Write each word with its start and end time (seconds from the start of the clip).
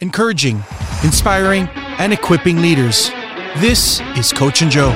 encouraging, 0.00 0.62
inspiring, 1.02 1.68
and 1.98 2.12
equipping 2.12 2.62
leaders. 2.62 3.10
This 3.56 4.00
is 4.16 4.32
Coach 4.32 4.62
and 4.62 4.70
Joe. 4.70 4.90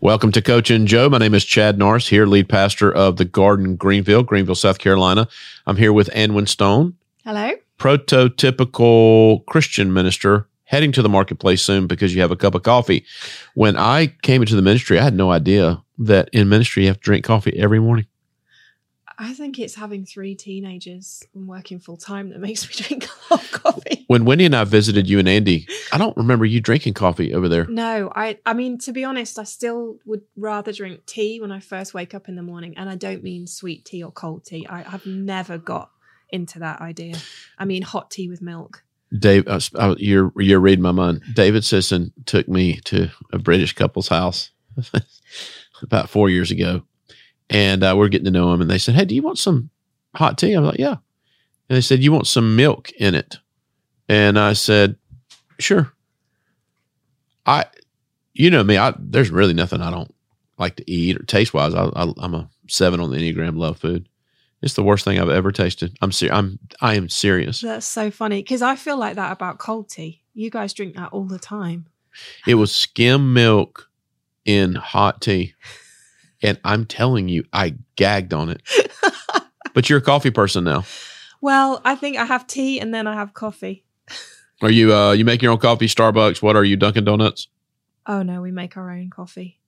Welcome 0.00 0.32
to 0.32 0.42
Coach 0.42 0.68
and 0.68 0.88
Joe. 0.88 1.08
My 1.08 1.18
name 1.18 1.32
is 1.32 1.44
Chad 1.44 1.78
Norris, 1.78 2.08
here, 2.08 2.26
lead 2.26 2.48
pastor 2.48 2.92
of 2.92 3.18
the 3.18 3.24
Garden 3.24 3.76
Greenville, 3.76 4.24
Greenville, 4.24 4.56
South 4.56 4.80
Carolina. 4.80 5.28
I'm 5.64 5.76
here 5.76 5.92
with 5.92 6.10
Anwin 6.10 6.48
Stone, 6.48 6.96
Hello. 7.24 7.52
prototypical 7.78 9.46
Christian 9.46 9.92
minister, 9.92 10.48
heading 10.64 10.90
to 10.90 11.02
the 11.02 11.08
marketplace 11.08 11.62
soon 11.62 11.86
because 11.86 12.12
you 12.12 12.20
have 12.20 12.32
a 12.32 12.36
cup 12.36 12.56
of 12.56 12.64
coffee. 12.64 13.04
When 13.54 13.76
I 13.76 14.08
came 14.22 14.42
into 14.42 14.56
the 14.56 14.62
ministry, 14.62 14.98
I 14.98 15.04
had 15.04 15.14
no 15.14 15.30
idea 15.30 15.80
that 15.98 16.28
in 16.32 16.48
ministry 16.48 16.82
you 16.82 16.88
have 16.88 16.96
to 16.96 17.04
drink 17.04 17.24
coffee 17.24 17.56
every 17.56 17.78
morning. 17.78 18.06
I 19.22 19.34
think 19.34 19.58
it's 19.58 19.76
having 19.76 20.04
three 20.04 20.34
teenagers 20.34 21.22
and 21.32 21.46
working 21.46 21.78
full 21.78 21.96
time 21.96 22.30
that 22.30 22.40
makes 22.40 22.68
me 22.68 22.74
drink 22.88 23.06
a 23.06 23.34
lot 23.34 23.44
of 23.44 23.52
coffee. 23.52 24.04
When 24.08 24.24
Wendy 24.24 24.44
and 24.44 24.56
I 24.56 24.64
visited 24.64 25.08
you 25.08 25.20
and 25.20 25.28
Andy, 25.28 25.68
I 25.92 25.98
don't 25.98 26.16
remember 26.16 26.44
you 26.44 26.60
drinking 26.60 26.94
coffee 26.94 27.32
over 27.32 27.48
there. 27.48 27.66
No, 27.66 28.12
I 28.14 28.38
I 28.44 28.54
mean 28.54 28.78
to 28.78 28.92
be 28.92 29.04
honest, 29.04 29.38
I 29.38 29.44
still 29.44 29.98
would 30.04 30.22
rather 30.36 30.72
drink 30.72 31.06
tea 31.06 31.40
when 31.40 31.52
I 31.52 31.60
first 31.60 31.94
wake 31.94 32.14
up 32.14 32.28
in 32.28 32.34
the 32.34 32.42
morning, 32.42 32.76
and 32.76 32.90
I 32.90 32.96
don't 32.96 33.22
mean 33.22 33.46
sweet 33.46 33.84
tea 33.84 34.02
or 34.02 34.10
cold 34.10 34.44
tea. 34.44 34.66
I, 34.66 34.84
I've 34.92 35.06
never 35.06 35.56
got 35.56 35.90
into 36.30 36.58
that 36.58 36.80
idea. 36.80 37.14
I 37.58 37.64
mean 37.64 37.82
hot 37.82 38.10
tea 38.10 38.28
with 38.28 38.42
milk. 38.42 38.82
Dave, 39.16 39.46
uh, 39.46 39.60
uh, 39.76 39.94
you're 39.98 40.32
you're 40.36 40.60
reading 40.60 40.82
my 40.82 40.92
mind. 40.92 41.22
David 41.34 41.64
Sisson 41.64 42.12
took 42.26 42.48
me 42.48 42.80
to 42.86 43.10
a 43.32 43.38
British 43.38 43.74
couple's 43.74 44.08
house 44.08 44.50
about 45.82 46.08
four 46.08 46.28
years 46.28 46.50
ago, 46.50 46.82
and 47.50 47.82
uh, 47.82 47.94
we're 47.96 48.08
getting 48.08 48.26
to 48.26 48.30
know 48.30 48.52
him. 48.52 48.60
And 48.60 48.70
they 48.70 48.78
said, 48.78 48.94
"Hey, 48.94 49.04
do 49.04 49.14
you 49.14 49.22
want 49.22 49.38
some 49.38 49.70
hot 50.14 50.38
tea?" 50.38 50.54
I 50.54 50.60
was 50.60 50.70
like, 50.70 50.78
"Yeah." 50.78 50.96
And 51.68 51.76
they 51.76 51.80
said, 51.80 52.02
"You 52.02 52.12
want 52.12 52.26
some 52.26 52.56
milk 52.56 52.90
in 52.92 53.14
it?" 53.14 53.38
And 54.08 54.38
I 54.38 54.52
said, 54.52 54.96
"Sure." 55.58 55.92
I, 57.44 57.64
you 58.34 58.50
know 58.50 58.62
me, 58.62 58.78
I 58.78 58.94
there's 58.98 59.30
really 59.30 59.54
nothing 59.54 59.80
I 59.80 59.90
don't 59.90 60.14
like 60.58 60.76
to 60.76 60.90
eat 60.90 61.16
or 61.16 61.24
taste 61.24 61.52
wise. 61.52 61.74
I, 61.74 61.84
I, 61.86 62.12
I'm 62.18 62.34
a 62.34 62.48
seven 62.68 63.00
on 63.00 63.10
the 63.10 63.16
enneagram. 63.16 63.56
Love 63.56 63.78
food. 63.78 64.08
It's 64.62 64.74
the 64.74 64.82
worst 64.84 65.04
thing 65.04 65.18
I've 65.18 65.28
ever 65.28 65.50
tasted. 65.50 65.96
I'm 66.00 66.12
ser- 66.12 66.32
I'm 66.32 66.58
I 66.80 66.94
am 66.94 67.08
serious. 67.08 67.60
That's 67.60 67.86
so 67.86 68.10
funny 68.10 68.42
because 68.42 68.62
I 68.62 68.76
feel 68.76 68.96
like 68.96 69.16
that 69.16 69.32
about 69.32 69.58
cold 69.58 69.88
tea. 69.88 70.22
You 70.34 70.50
guys 70.50 70.72
drink 70.72 70.94
that 70.94 71.12
all 71.12 71.24
the 71.24 71.38
time. 71.38 71.86
It 72.46 72.54
was 72.54 72.72
skim 72.72 73.32
milk 73.32 73.90
in 74.44 74.74
hot 74.74 75.20
tea. 75.20 75.54
And 76.42 76.58
I'm 76.64 76.86
telling 76.86 77.28
you, 77.28 77.44
I 77.52 77.76
gagged 77.96 78.34
on 78.34 78.50
it. 78.50 78.62
But 79.74 79.88
you're 79.88 79.98
a 79.98 80.02
coffee 80.02 80.30
person 80.30 80.64
now. 80.64 80.84
Well, 81.40 81.80
I 81.84 81.94
think 81.94 82.16
I 82.16 82.24
have 82.24 82.46
tea 82.46 82.78
and 82.78 82.92
then 82.92 83.06
I 83.06 83.14
have 83.14 83.34
coffee. 83.34 83.84
Are 84.60 84.70
you 84.70 84.94
uh 84.94 85.12
you 85.12 85.24
make 85.24 85.42
your 85.42 85.52
own 85.52 85.58
coffee, 85.58 85.86
Starbucks? 85.86 86.42
What 86.42 86.56
are 86.56 86.64
you, 86.64 86.76
Dunkin' 86.76 87.04
Donuts? 87.04 87.48
Oh 88.06 88.22
no, 88.22 88.40
we 88.42 88.52
make 88.52 88.76
our 88.76 88.90
own 88.90 89.10
coffee. 89.10 89.60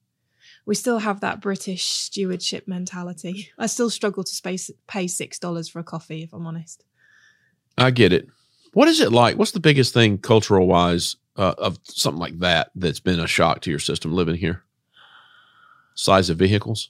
We 0.65 0.75
still 0.75 0.99
have 0.99 1.21
that 1.21 1.41
British 1.41 1.85
stewardship 1.85 2.67
mentality. 2.67 3.49
I 3.57 3.65
still 3.65 3.89
struggle 3.89 4.23
to 4.23 4.31
space, 4.31 4.71
pay 4.87 5.07
six 5.07 5.39
dollars 5.39 5.67
for 5.67 5.79
a 5.79 5.83
coffee, 5.83 6.23
if 6.23 6.33
I'm 6.33 6.47
honest. 6.47 6.83
I 7.77 7.91
get 7.91 8.13
it. 8.13 8.27
What 8.73 8.87
is 8.87 8.99
it 8.99 9.11
like? 9.11 9.37
What's 9.37 9.51
the 9.51 9.59
biggest 9.59 9.93
thing 9.93 10.17
cultural 10.17 10.67
wise 10.67 11.15
uh, 11.35 11.55
of 11.57 11.79
something 11.83 12.19
like 12.19 12.39
that 12.39 12.71
that's 12.75 12.99
been 12.99 13.19
a 13.19 13.27
shock 13.27 13.61
to 13.61 13.69
your 13.69 13.79
system 13.79 14.13
living 14.13 14.35
here? 14.35 14.64
Size 15.95 16.29
of 16.29 16.37
vehicles? 16.37 16.89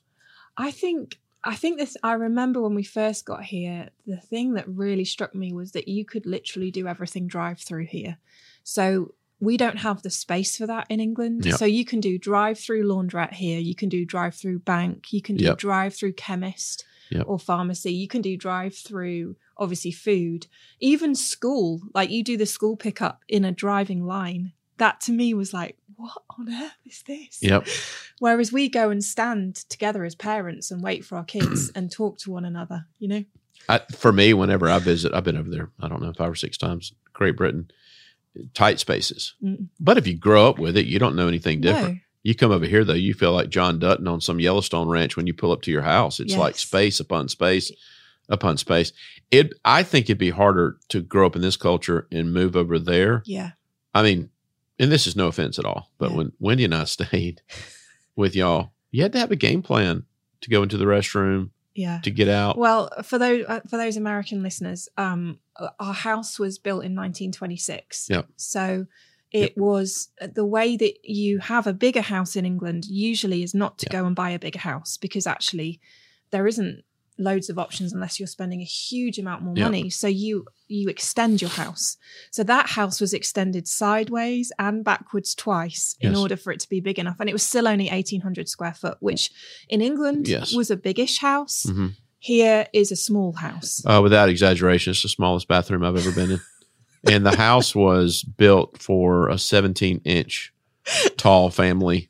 I 0.58 0.72
think 0.72 1.20
I 1.44 1.56
think 1.56 1.78
this. 1.78 1.95
I 2.02 2.14
remember 2.14 2.59
when 2.61 2.73
we 2.73 2.84
first 2.84 3.23
got 3.25 3.44
here, 3.44 3.89
the 4.08 4.17
thing 4.17 4.56
that 4.56 4.67
really 4.67 5.06
struck 5.06 5.36
me 5.36 5.53
was 5.53 5.72
that 5.73 5.88
you 5.88 6.03
could 6.03 6.25
literally 6.25 6.72
do 6.72 6.88
everything 6.88 7.28
drive 7.28 7.59
through 7.59 7.86
here. 7.86 8.17
So 8.64 9.14
we 9.39 9.58
don't 9.58 9.78
have 9.78 10.02
the 10.02 10.09
space 10.09 10.58
for 10.58 10.66
that 10.66 10.88
in 10.89 11.00
England. 11.00 11.45
Yep. 11.45 11.56
So 11.56 11.66
you 11.66 11.86
can 11.86 12.00
do 12.00 12.17
drive 12.17 12.58
through 12.58 12.84
laundrette 12.88 13.34
here. 13.34 13.59
You 13.59 13.75
can 13.75 13.89
do 13.89 14.06
drive 14.06 14.34
through 14.34 14.59
bank. 14.59 15.13
You 15.13 15.22
can 15.22 15.35
do 15.35 15.46
Yep. 15.46 15.57
drive 15.59 15.94
through 15.94 16.13
chemist 16.13 16.84
Yep. 17.12 17.25
or 17.28 17.38
pharmacy. 17.38 17.94
You 17.94 18.07
can 18.07 18.24
do 18.24 18.35
drive 18.38 18.75
through 18.75 19.35
obviously 19.57 19.91
food, 19.91 20.47
even 20.80 21.13
school. 21.13 21.81
Like 21.94 22.09
you 22.09 22.24
do 22.24 22.38
the 22.38 22.46
school 22.47 22.75
pickup 22.75 23.22
in 23.28 23.46
a 23.46 23.51
driving 23.51 24.03
line. 24.06 24.53
That 24.78 25.00
to 25.01 25.12
me 25.12 25.34
was 25.35 25.53
like, 25.53 25.78
what 25.97 26.23
on 26.38 26.51
earth 26.51 26.78
is 26.85 27.03
this? 27.03 27.39
Yep. 27.41 27.67
Whereas 28.19 28.51
we 28.51 28.69
go 28.69 28.89
and 28.89 29.03
stand 29.03 29.56
together 29.56 30.03
as 30.03 30.16
parents 30.16 30.72
and 30.72 30.83
wait 30.83 31.06
for 31.06 31.17
our 31.17 31.23
kids 31.23 31.72
and 31.75 31.91
talk 31.91 32.17
to 32.19 32.31
one 32.31 32.45
another, 32.45 32.85
you 33.00 33.07
know? 33.07 33.23
I, 33.67 33.79
for 33.95 34.11
me, 34.11 34.33
whenever 34.33 34.69
I 34.69 34.79
visit, 34.79 35.13
I've 35.13 35.23
been 35.23 35.38
over 35.38 35.50
there, 35.50 35.72
I 35.81 35.88
don't 35.88 36.01
know, 36.01 36.13
five 36.13 36.31
or 36.31 36.35
six 36.35 36.57
times, 36.57 36.94
Great 37.13 37.35
Britain, 37.35 37.72
tight 38.53 38.79
spaces. 38.79 39.33
Mm. 39.44 39.67
But 39.79 39.97
if 39.97 40.06
you 40.07 40.17
grow 40.17 40.47
up 40.47 40.59
with 40.59 40.78
it, 40.78 40.85
you 40.85 41.00
don't 41.00 41.16
know 41.16 41.28
anything 41.28 41.61
different. 41.61 41.95
No. 41.95 42.00
You 42.23 42.33
come 42.35 42.51
over 42.51 42.66
here 42.66 42.83
though, 42.83 42.94
you 42.94 43.13
feel 43.13 43.33
like 43.33 43.50
John 43.50 43.77
Dutton 43.77 44.07
on 44.07 44.19
some 44.19 44.39
Yellowstone 44.39 44.89
ranch 44.89 45.16
when 45.16 45.27
you 45.27 45.33
pull 45.33 45.51
up 45.51 45.62
to 45.63 45.72
your 45.72 45.83
house. 45.83 46.19
It's 46.19 46.35
like 46.35 46.57
space 46.57 47.00
upon 47.00 47.29
space 47.29 47.72
upon 48.29 48.57
space. 48.57 48.91
It 49.31 49.53
I 49.63 49.83
think 49.83 50.06
it'd 50.06 50.17
be 50.17 50.31
harder 50.31 50.77
to 50.89 51.01
grow 51.01 51.27
up 51.27 51.35
in 51.35 51.44
this 51.44 51.57
culture 51.57 52.07
and 52.12 52.33
move 52.33 52.56
over 52.56 52.79
there. 52.79 53.22
Yeah. 53.25 53.51
I 53.94 54.01
mean, 54.03 54.29
and 54.80 54.91
this 54.91 55.08
is 55.08 55.16
no 55.16 55.28
offense 55.28 55.58
at 55.59 55.66
all, 55.66 55.91
but 55.97 56.12
Yeah. 56.12 56.18
when 56.18 56.31
Wendy 56.40 56.66
and 56.66 56.75
I 56.75 56.84
stayed 56.97 57.41
with 58.16 58.36
y'all, 58.36 58.72
you 58.91 59.02
had 59.03 59.13
to 59.13 59.19
have 59.19 59.31
a 59.31 59.36
game 59.36 59.62
plan 59.62 60.06
to 60.41 60.50
go 60.50 60.63
into 60.63 60.78
the 60.78 60.86
restroom, 60.86 61.50
Yeah. 61.74 62.00
to 62.03 62.12
get 62.12 62.30
out. 62.30 62.58
Well, 62.58 62.90
for 63.03 63.18
those 63.18 63.46
uh, 63.47 63.62
for 63.69 63.78
those 63.78 63.97
American 63.97 64.44
listeners, 64.44 64.88
um, 64.97 65.40
uh, 65.58 65.69
our 65.80 65.94
house 65.94 66.38
was 66.40 66.58
built 66.59 66.84
in 66.86 66.96
1926. 66.96 68.09
Yep. 68.09 68.28
So 68.38 68.86
it 69.31 69.58
was 69.58 70.09
uh, 70.22 70.28
the 70.34 70.46
way 70.46 70.78
that 70.78 70.94
you 71.03 71.40
have 71.40 71.68
a 71.68 71.74
bigger 71.74 72.02
house 72.02 72.36
in 72.36 72.46
England 72.46 72.86
usually 72.86 73.44
is 73.44 73.53
not 73.53 73.78
to 73.80 73.88
Yeah. 73.88 74.00
go 74.02 74.06
and 74.06 74.16
buy 74.16 74.30
a 74.31 74.40
bigger 74.40 74.59
house 74.59 74.97
because 74.97 75.28
actually 75.28 75.81
there 76.31 76.47
isn't 76.47 76.84
loads 77.18 77.50
of 77.50 77.58
options 77.58 77.94
unless 77.94 78.20
you're 78.20 78.28
spending 78.28 78.62
a 78.62 78.66
huge 78.66 79.18
amount 79.18 79.42
more 79.44 79.56
money. 79.56 79.90
So 79.90 80.08
you 80.08 80.46
you 80.68 80.90
extend 80.90 81.42
your 81.42 81.52
house. 81.52 81.98
So 82.31 82.44
that 82.44 82.68
house 82.70 83.00
was 83.00 83.14
extended 83.14 83.68
sideways 83.68 84.52
and 84.59 84.84
backwards 84.84 85.36
twice 85.36 85.96
in 86.02 86.12
Yes. 86.12 86.20
order 86.20 86.36
for 86.38 86.52
it 86.52 86.59
to 86.62 86.70
be 86.70 86.80
big 86.80 86.98
enough, 87.00 87.18
and 87.20 87.30
it 87.30 87.34
was 87.34 87.44
still 87.44 87.68
only 87.68 87.90
1800 87.90 88.50
square 88.50 88.74
foot, 88.74 88.98
which 89.00 89.30
in 89.70 89.81
England 89.81 90.28
Yes. 90.28 90.54
was 90.54 90.72
a 90.72 90.75
biggish 90.78 91.20
house. 91.20 91.66
Mhm. 91.70 91.94
Here 92.20 92.68
is 92.74 92.92
a 92.92 92.96
small 92.96 93.34
house. 93.34 93.84
Uh, 93.86 94.00
without 94.02 94.30
exaggeration, 94.30 94.92
it's 94.92 95.04
the 95.04 95.09
smallest 95.09 95.48
bathroom 95.48 95.84
I've 95.84 95.96
ever 95.98 96.12
been 96.12 96.31
in. 96.31 96.42
and 97.08 97.24
the 97.24 97.36
house 97.38 97.75
was 97.75 98.24
built 98.24 98.81
for 98.81 99.30
a 99.30 99.38
17 99.38 100.02
inch 100.06 100.52
tall 101.18 101.52
family 101.52 102.09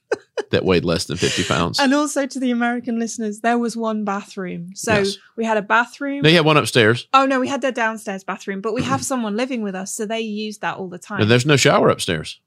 that 0.51 0.65
weighed 0.65 0.83
less 0.85 1.05
than 1.05 1.17
50 1.17 1.43
pounds. 1.45 1.79
And 1.79 1.93
also 1.93 2.25
to 2.27 2.39
the 2.39 2.51
American 2.51 2.99
listeners, 2.99 3.39
there 3.39 3.57
was 3.57 3.77
one 3.77 4.03
bathroom. 4.03 4.71
So 4.75 4.93
Yes. 4.97 5.17
we 5.37 5.45
had 5.45 5.57
a 5.57 5.61
bathroom. 5.61 6.21
They 6.23 6.33
had 6.33 6.45
one 6.45 6.57
upstairs, 6.57 7.07
oh 7.13 7.25
no, 7.25 7.39
we 7.39 7.47
had 7.47 7.61
their 7.61 7.71
downstairs 7.71 8.23
bathroom, 8.23 8.61
but 8.61 8.73
we 8.73 8.83
have 8.83 9.03
someone 9.11 9.37
living 9.37 9.61
with 9.63 9.75
us, 9.75 9.93
so 9.95 10.05
they 10.05 10.19
use 10.21 10.57
that 10.59 10.77
all 10.77 10.89
the 10.89 10.99
time. 10.99 11.21
and 11.21 11.31
there's 11.31 11.45
no 11.45 11.55
shower 11.57 11.89
upstairs. 11.89 12.39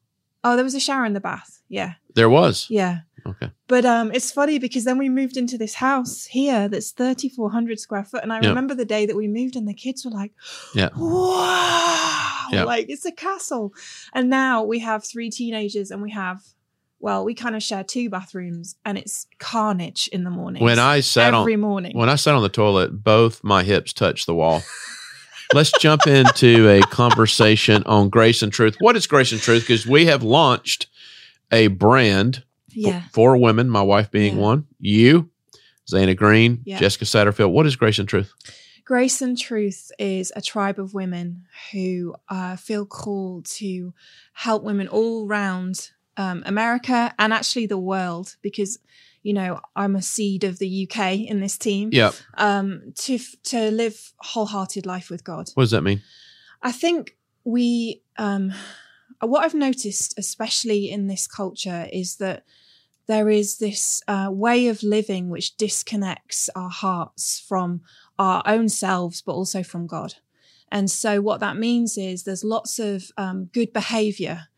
oh, 0.45 0.55
there 0.55 0.65
was 0.65 0.75
a 0.75 0.81
shower 0.81 1.05
in 1.05 1.15
the 1.15 1.21
bath. 1.21 1.61
Yeah, 1.69 1.95
There 2.15 2.31
was. 2.31 2.67
yeah. 2.71 3.01
Okay. 3.27 3.51
But 3.67 3.85
um, 3.85 4.11
it's 4.13 4.31
funny 4.33 4.59
because 4.59 4.85
then 4.85 4.97
we 4.97 5.09
moved 5.11 5.37
into 5.37 5.59
this 5.59 5.75
house 5.75 6.25
here 6.25 6.67
that's 6.69 6.93
3,400 6.93 7.79
square 7.79 8.05
foot. 8.05 8.23
And 8.23 8.33
I 8.33 8.41
Yeah. 8.41 8.49
remember 8.51 8.75
the 8.75 8.87
day 8.87 9.05
that 9.07 9.17
we 9.17 9.29
moved, 9.29 9.57
and 9.57 9.69
the 9.69 9.75
kids 9.75 10.05
were 10.05 10.11
like, 10.13 10.33
Yeah. 10.75 10.89
wow, 10.97 12.47
Yeah. 12.53 12.65
like 12.65 12.87
it's 12.89 13.05
a 13.05 13.13
castle. 13.13 13.73
And 14.15 14.31
now 14.31 14.63
we 14.63 14.79
have 14.79 15.05
three 15.05 15.31
teenagers, 15.31 15.91
and 15.91 16.01
we 16.01 16.11
have, 16.13 16.41
well, 17.01 17.25
we 17.25 17.35
kind 17.35 17.55
of 17.55 17.63
share 17.63 17.85
two 17.85 18.11
bathrooms, 18.11 18.77
and 18.85 18.99
it's 18.99 19.27
carnage 19.39 20.09
in 20.13 20.25
the 20.25 20.31
morning. 20.31 20.63
When 20.63 20.79
I 20.79 21.01
sat 21.01 21.35
every 21.35 21.55
on 21.55 21.61
morning. 21.61 21.97
when 21.97 22.09
I 22.09 22.17
sat 22.17 22.35
on 22.35 22.43
the 22.43 22.49
toilet, 22.49 23.03
both 23.05 23.43
my 23.45 23.63
hips 23.63 23.93
touched 23.93 24.27
the 24.27 24.35
wall. 24.35 24.63
Let's 25.55 25.73
jump 25.81 26.07
into 26.07 26.69
a 26.69 26.81
conversation 26.83 27.83
on 27.85 28.11
grace 28.11 28.43
and 28.43 28.53
truth. 28.53 28.77
What 28.81 28.97
is 28.97 29.07
grace 29.07 29.33
and 29.33 29.41
truth? 29.41 29.63
Because 29.63 29.87
we 29.87 30.07
have 30.07 30.23
launched 30.23 30.89
a 31.51 31.69
brand 31.69 32.45
for, 32.69 32.75
yeah. 32.75 33.03
for 33.13 33.37
women, 33.37 33.71
my 33.71 33.81
wife 33.81 34.11
being 34.11 34.37
Yeah. 34.37 34.43
one, 34.43 34.67
you, 34.79 35.31
Zana 35.91 36.15
Green, 36.15 36.61
Yeah. 36.65 36.79
Jessica 36.79 37.07
Satterfield. 37.07 37.51
What 37.51 37.65
is 37.65 37.77
grace 37.77 37.99
and 37.99 38.07
truth? 38.09 38.33
Grace 38.85 39.21
and 39.21 39.37
Truth 39.37 39.93
is 39.99 40.33
a 40.35 40.41
tribe 40.41 40.79
of 40.79 40.95
women 40.95 41.45
who 41.73 42.15
uh, 42.31 42.57
feel 42.57 42.87
called 42.87 43.45
to 43.45 43.93
help 44.33 44.63
women 44.63 44.89
all 44.89 45.27
around 45.27 45.91
um, 46.19 46.43
America 46.45 47.15
and 47.19 47.33
actually 47.33 47.67
the 47.67 47.79
world 47.79 48.37
because, 48.43 48.79
you 49.23 49.33
know, 49.33 49.61
I'm 49.75 49.97
a 49.97 50.03
seed 50.03 50.45
of 50.45 50.59
the 50.59 50.89
UK 50.89 51.21
in 51.21 51.41
this 51.41 51.57
team. 51.57 51.89
Yeah. 51.93 52.13
Um, 52.35 52.93
to 52.97 53.19
to 53.45 53.71
live 53.71 54.13
wholehearted 54.19 54.85
life 54.85 55.09
with 55.09 55.25
God. 55.25 55.49
What 55.55 55.63
does 55.63 55.71
that 55.71 55.83
mean? 55.83 56.03
I 56.63 56.73
think 56.73 57.17
we, 57.45 58.03
um, 58.19 58.53
what 59.21 59.45
I've 59.45 59.55
noticed, 59.55 60.19
especially 60.19 60.91
in 60.91 61.07
this 61.07 61.27
culture, 61.27 61.89
is 61.93 62.17
that 62.17 62.45
there 63.07 63.31
is 63.31 63.59
this 63.59 64.03
uh, 64.07 64.29
way 64.31 64.69
of 64.69 64.83
living 64.83 65.31
which 65.31 65.57
disconnects 65.57 66.51
our 66.55 66.69
hearts 66.69 67.43
from 67.49 67.81
our 68.19 68.43
own 68.45 68.69
selves, 68.69 69.23
but 69.23 69.33
also 69.33 69.63
from 69.63 69.87
God. 69.87 70.17
And 70.71 70.91
so 70.91 71.23
what 71.23 71.41
that 71.41 71.57
means 71.57 71.97
is 71.97 72.25
there's 72.25 72.45
lots 72.45 72.79
of 72.79 73.11
um, 73.17 73.47
good 73.47 73.73
behavior, 73.73 74.49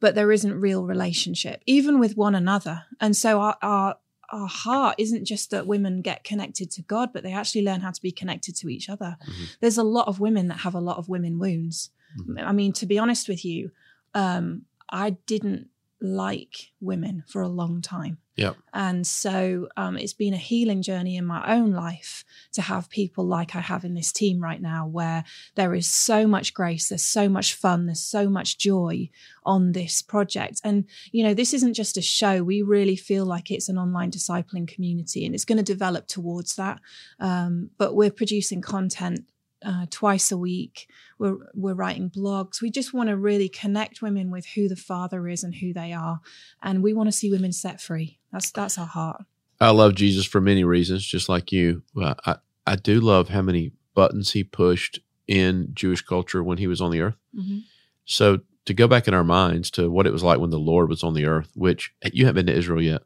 but 0.00 0.14
there 0.14 0.32
isn't 0.32 0.60
real 0.60 0.84
relationship, 0.84 1.62
even 1.66 1.98
with 1.98 2.16
one 2.16 2.34
another. 2.34 2.84
And 3.00 3.16
so 3.16 3.40
our, 3.40 3.56
our 3.62 3.96
our 4.30 4.46
heart 4.46 4.96
isn't 4.98 5.24
just 5.24 5.50
that 5.50 5.66
women 5.66 6.02
get 6.02 6.22
connected 6.22 6.70
to 6.72 6.82
God, 6.82 7.14
but 7.14 7.22
they 7.22 7.32
actually 7.32 7.64
learn 7.64 7.80
how 7.80 7.90
to 7.90 8.02
be 8.02 8.12
connected 8.12 8.54
to 8.56 8.68
each 8.68 8.90
other. 8.90 9.16
Mm-hmm. 9.22 9.44
There's 9.60 9.78
a 9.78 9.82
lot 9.82 10.06
of 10.06 10.20
women 10.20 10.48
that 10.48 10.58
have 10.58 10.74
a 10.74 10.80
lot 10.80 10.98
of 10.98 11.08
women 11.08 11.38
wounds. 11.38 11.90
Mhm. 12.20 12.44
I 12.44 12.52
mean, 12.52 12.72
to 12.74 12.86
be 12.86 12.98
honest 12.98 13.28
with 13.28 13.42
you, 13.44 13.70
um, 14.14 14.66
I 14.90 15.10
didn't 15.10 15.68
like 16.00 16.70
women 16.80 17.24
for 17.26 17.42
a 17.42 17.48
long 17.48 17.82
time. 17.82 18.18
Yep. 18.36 18.56
And 18.72 19.04
so 19.04 19.68
um, 19.76 19.96
it's 19.96 20.12
been 20.12 20.32
a 20.32 20.38
healing 20.38 20.80
journey 20.80 21.16
in 21.16 21.24
my 21.24 21.52
own 21.52 21.72
life 21.72 22.24
to 22.52 22.62
have 22.62 22.88
people 22.88 23.24
like 23.26 23.56
I 23.56 23.60
have 23.60 23.84
in 23.84 23.94
this 23.94 24.12
team 24.12 24.40
right 24.40 24.62
now, 24.62 24.86
where 24.86 25.24
there 25.56 25.74
is 25.74 25.90
so 25.90 26.28
much 26.28 26.54
grace, 26.54 26.88
there's 26.88 27.02
so 27.02 27.28
much 27.28 27.54
fun, 27.54 27.86
there's 27.86 28.04
so 28.04 28.30
much 28.30 28.58
joy 28.58 29.10
on 29.44 29.72
this 29.72 30.02
project. 30.02 30.60
And, 30.62 30.84
you 31.10 31.24
know, 31.24 31.34
this 31.34 31.52
isn't 31.52 31.74
just 31.74 31.96
a 31.96 32.02
show. 32.02 32.44
We 32.44 32.62
really 32.62 32.96
feel 32.96 33.26
like 33.26 33.50
it's 33.50 33.68
an 33.68 33.76
online 33.76 34.12
discipling 34.12 34.68
community 34.68 35.26
and 35.26 35.34
it's 35.34 35.44
going 35.44 35.58
to 35.58 35.64
develop 35.64 36.06
towards 36.06 36.54
that. 36.54 36.80
Um, 37.18 37.70
but 37.76 37.96
we're 37.96 38.12
producing 38.12 38.60
content 38.60 39.24
uh, 39.64 39.86
twice 39.90 40.30
a 40.30 40.36
week. 40.38 40.88
We're 41.18 41.36
we're 41.54 41.74
writing 41.74 42.10
blogs. 42.10 42.62
We 42.62 42.70
just 42.70 42.94
want 42.94 43.08
to 43.08 43.16
really 43.16 43.48
connect 43.48 44.02
women 44.02 44.30
with 44.30 44.46
who 44.46 44.68
the 44.68 44.76
Father 44.76 45.28
is 45.28 45.42
and 45.44 45.54
who 45.54 45.72
they 45.72 45.92
are, 45.92 46.20
and 46.62 46.82
we 46.82 46.92
want 46.92 47.08
to 47.08 47.12
see 47.12 47.30
women 47.30 47.52
set 47.52 47.80
free. 47.80 48.18
That's 48.32 48.50
that's 48.50 48.78
our 48.78 48.86
heart. 48.86 49.22
I 49.60 49.70
love 49.70 49.94
Jesus 49.96 50.24
for 50.24 50.40
many 50.40 50.64
reasons, 50.64 51.04
just 51.04 51.28
like 51.28 51.50
you. 51.52 51.82
I 51.96 52.36
I 52.66 52.76
do 52.76 53.00
love 53.00 53.28
how 53.30 53.42
many 53.42 53.72
buttons 53.94 54.32
he 54.32 54.44
pushed 54.44 55.00
in 55.26 55.70
Jewish 55.74 56.02
culture 56.02 56.42
when 56.42 56.58
he 56.58 56.66
was 56.66 56.80
on 56.80 56.90
the 56.90 57.00
earth. 57.00 57.16
Mhm. 57.36 57.64
So 58.04 58.40
to 58.64 58.74
go 58.74 58.86
back 58.86 59.08
in 59.08 59.14
our 59.14 59.24
minds 59.24 59.70
to 59.72 59.90
what 59.90 60.06
it 60.06 60.12
was 60.12 60.22
like 60.22 60.38
when 60.38 60.50
the 60.50 60.58
Lord 60.58 60.88
was 60.88 61.02
on 61.02 61.14
the 61.14 61.24
earth, 61.26 61.50
which 61.54 61.92
you 62.12 62.26
haven't 62.26 62.46
been 62.46 62.54
to 62.54 62.58
Israel 62.58 62.82
yet, 62.82 63.02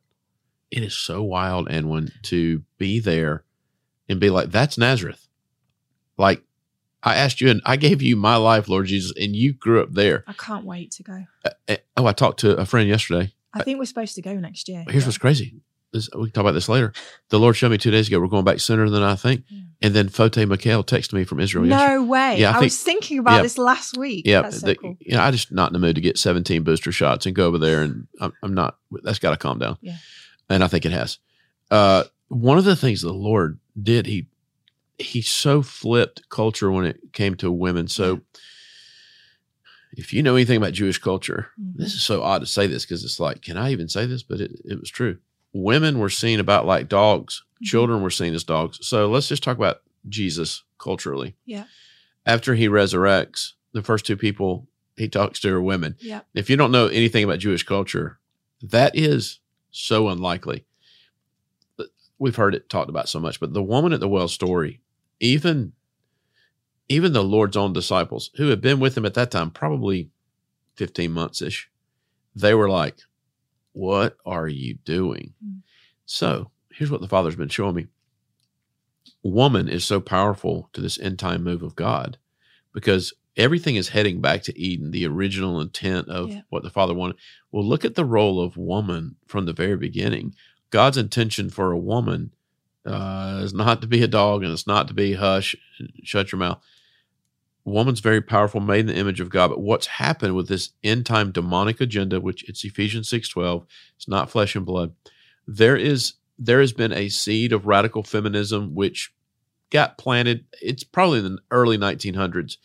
it 0.71 0.83
is 0.83 0.95
so 0.95 1.23
wild. 1.23 1.69
And 1.71 1.89
when 1.89 2.11
to 2.25 2.63
be 2.79 2.99
there 2.99 3.45
and 4.09 4.19
be 4.21 4.29
like, 4.31 4.51
that's 4.51 4.77
Nazareth. 4.77 5.29
Like 6.19 6.43
I 7.03 7.17
asked 7.17 7.41
you, 7.41 7.51
and 7.51 7.61
I 7.67 7.77
gave 7.77 8.01
you 8.03 8.17
my 8.17 8.37
life, 8.37 8.69
Lord 8.69 8.87
Jesus, 8.87 9.13
and 9.21 9.35
you 9.35 9.53
grew 9.53 9.83
up 9.83 9.93
there. 9.93 10.25
I 10.27 10.33
can't 10.35 10.65
wait 10.65 10.93
to 10.93 11.03
go. 11.03 11.25
Uh, 11.45 11.51
uh, 11.69 11.77
oh, 11.97 12.07
I 12.07 12.13
talked 12.13 12.41
to 12.41 12.57
a 12.57 12.65
friend 12.65 12.89
yesterday. 12.89 13.33
I 13.55 13.63
think 13.63 13.79
we're 13.79 13.85
supposed 13.87 14.15
to 14.15 14.23
go 14.23 14.33
next 14.35 14.69
year. 14.69 14.85
Here's 14.89 15.05
what's 15.05 15.19
crazy. 15.19 15.55
This, 15.93 16.09
we 16.15 16.25
can 16.25 16.31
talk 16.33 16.41
about 16.43 16.53
this 16.53 16.71
later. 16.71 16.95
The 17.29 17.39
Lord 17.39 17.55
showed 17.55 17.71
me 17.71 17.77
two 17.77 17.91
days 17.91 18.09
ago. 18.09 18.19
We're 18.19 18.29
going 18.29 18.47
back 18.47 18.61
sooner 18.61 18.89
than 18.89 19.03
I 19.03 19.15
think. 19.15 19.45
Yeah. 19.49 19.59
And 19.83 19.95
then 19.95 20.09
Fote 20.09 20.39
Mikhail 20.39 20.83
texted 20.83 21.13
me 21.13 21.25
from 21.25 21.39
Israel. 21.39 21.67
yesterday. 21.67 21.95
No 21.97 22.05
way. 22.05 22.39
Yeah, 22.41 22.47
I 22.47 22.51
I, 22.51 22.53
think- 22.55 22.63
was 22.65 22.83
thinking 22.83 23.19
about 23.19 23.37
yeah. 23.37 23.43
this 23.43 23.59
last 23.59 23.99
week. 23.99 24.27
Yeah, 24.27 24.41
That's 24.43 24.61
so 24.61 24.69
the- 24.69 24.77
cool. 24.77 24.97
you 25.01 25.17
know, 25.17 25.23
I 25.23 25.31
just 25.31 25.53
not 25.53 25.69
in 25.69 25.73
the 25.75 25.79
mood 25.81 25.97
to 25.97 26.01
get 26.01 26.17
17 26.19 26.63
booster 26.63 26.93
shots 26.93 27.27
and 27.27 27.35
go 27.35 27.47
over 27.47 27.59
there, 27.59 27.83
and 27.83 28.07
I'm, 28.21 28.33
I'm 28.43 28.55
not. 28.55 28.79
That's 29.03 29.19
got 29.19 29.33
to 29.33 29.37
calm 29.37 29.59
down. 29.59 29.77
Yeah. 29.83 29.97
and 30.49 30.65
I 30.65 30.69
think 30.69 30.87
it 30.87 30.93
has. 30.93 31.19
Uh, 31.71 32.05
one 32.29 32.57
of 32.57 32.65
the 32.65 32.77
things 32.77 33.03
the 33.03 33.13
Lord 33.13 33.59
did, 33.81 34.07
he 34.07 34.29
he 35.03 35.23
so 35.23 35.63
flipped 35.63 36.29
culture 36.29 36.71
when 36.71 36.85
it 36.85 37.13
came 37.13 37.35
to 37.37 37.51
women. 37.51 37.89
So, 37.89 38.21
if 39.95 40.13
you 40.13 40.23
know 40.23 40.35
anything 40.37 40.57
about 40.57 40.73
Jewish 40.73 40.99
culture, 40.99 41.51
Mhm. 41.61 41.77
this 41.77 41.93
is 41.95 42.03
so 42.03 42.23
odd 42.23 42.39
to 42.41 42.47
say 42.47 42.67
this 42.67 42.85
because 42.85 43.05
it's 43.05 43.21
like, 43.21 43.43
can 43.43 43.57
I 43.59 43.73
even 43.73 43.89
say 43.89 44.07
this? 44.07 44.23
But 44.23 44.41
it, 44.41 44.53
it 44.65 44.81
was 44.81 44.91
true. 44.91 45.19
Women 45.53 45.99
were 45.99 46.09
seen 46.09 46.41
about 46.41 46.67
like 46.67 46.89
dogs. 46.89 47.43
Mhm. 47.63 47.67
Children 47.67 48.03
were 48.03 48.11
seen 48.11 48.35
as 48.35 48.45
dogs. 48.45 48.87
So 48.87 49.09
let's 49.11 49.29
just 49.29 49.43
talk 49.43 49.57
about 49.59 49.83
Jesus 50.09 50.63
culturally. 50.79 51.37
Yeah. 51.45 51.65
After 52.25 52.55
he 52.55 52.69
resurrects, 52.69 53.53
the 53.73 53.83
first 53.83 54.07
two 54.07 54.17
people 54.17 54.67
he 54.97 55.09
talks 55.09 55.41
to 55.41 55.53
are 55.53 55.61
women. 55.63 55.97
Yeah. 56.01 56.21
If 56.35 56.49
you 56.49 56.57
don't 56.57 56.73
know 56.73 56.87
anything 56.87 57.25
about 57.25 57.39
Jewish 57.39 57.63
culture, 57.65 58.19
that 58.63 58.97
is 58.97 59.41
so 59.71 60.09
unlikely. 60.09 60.65
We've 62.19 62.37
heard 62.37 62.55
it 62.55 62.69
talked 62.71 62.89
about 62.89 63.09
so 63.09 63.19
much, 63.19 63.41
but 63.41 63.53
the 63.53 63.63
woman 63.63 63.93
at 63.93 63.99
the 64.01 64.09
well 64.09 64.29
story, 64.29 64.81
even 65.23 65.73
even 66.89 67.15
the 67.15 67.25
Lord's 67.25 67.57
own 67.57 67.73
disciples 67.73 68.31
who 68.37 68.49
had 68.49 68.61
been 68.61 68.79
with 68.79 68.99
him 68.99 69.07
at 69.07 69.15
that 69.15 69.31
time, 69.31 69.51
probably 69.51 70.11
15 70.77 71.11
months 71.11 71.41
ish, 71.41 71.71
they 72.35 72.53
were 72.53 72.69
like, 72.69 72.97
What 73.73 74.17
are 74.27 74.49
you 74.49 74.75
doing? 74.85 75.33
Mm. 75.43 75.61
So 76.05 76.51
here's 76.71 76.91
what 76.91 77.01
the 77.01 77.09
Father's 77.09 77.37
been 77.37 77.49
showing 77.49 77.75
me. 77.77 77.87
Woman 79.23 79.69
is 79.69 79.85
so 79.85 80.01
powerful 80.01 80.69
to 80.75 80.81
this 80.81 80.99
end 80.99 81.19
time 81.19 81.43
move 81.45 81.63
of 81.63 81.77
God 81.77 82.19
because 82.75 83.15
everything 83.37 83.77
is 83.77 83.89
heading 83.91 84.21
back 84.21 84.43
to 84.43 84.59
Eden, 84.59 84.91
the 84.91 85.07
original 85.07 85.61
intent 85.61 86.09
of 86.09 86.31
Yeah. 86.31 86.43
what 86.51 86.63
the 86.63 86.71
Father 86.71 86.95
wanted. 86.95 87.17
Well, 87.51 87.65
look 87.65 87.85
at 87.85 87.95
the 87.95 88.05
role 88.05 88.41
of 88.43 88.57
woman 88.57 89.17
from 89.27 89.47
the 89.47 89.53
very 89.53 89.77
beginning. 89.77 90.35
God's 90.71 90.99
intention 90.99 91.49
for 91.49 91.71
a 91.71 91.79
woman 91.79 92.33
uh, 92.87 93.41
is 93.43 93.55
not 93.55 93.81
to 93.83 93.87
be 93.87 94.03
a 94.03 94.09
dog 94.09 94.43
and 94.43 94.53
it's 94.53 94.67
not 94.67 94.89
to 94.89 94.95
be 94.95 95.15
hush, 95.15 95.55
shut 96.03 96.33
your 96.33 96.39
mouth. 96.39 96.63
Woman's 97.65 98.01
very 98.01 98.21
powerful, 98.21 98.61
made 98.61 98.81
in 98.81 98.87
the 98.87 98.97
image 98.97 99.21
of 99.21 99.31
God. 99.31 99.49
But 99.49 99.61
what's 99.61 99.87
happened 99.87 100.35
with 100.35 100.49
this 100.49 100.71
end 100.83 101.07
time 101.07 101.31
demonic 101.31 101.81
agenda, 101.81 102.21
which 102.21 102.49
it's 102.49 102.65
Ephesians 102.65 103.09
six 103.09 103.29
twelve, 103.29 103.67
it's 103.97 104.09
not 104.09 104.31
flesh 104.31 104.57
and 104.57 104.67
blood. 104.67 104.95
There 105.47 105.77
is 105.77 106.15
there 106.39 106.61
has 106.61 106.73
been 106.73 106.93
a 106.93 107.09
seed 107.09 107.53
of 107.53 107.67
radical 107.67 108.03
feminism 108.03 108.75
which 108.75 109.13
got 109.71 109.99
planted. 109.99 110.45
It's 110.61 110.85
probably 110.85 111.21
in 111.21 111.37
the 111.37 111.39
early 111.51 111.79
1900s. 111.79 112.57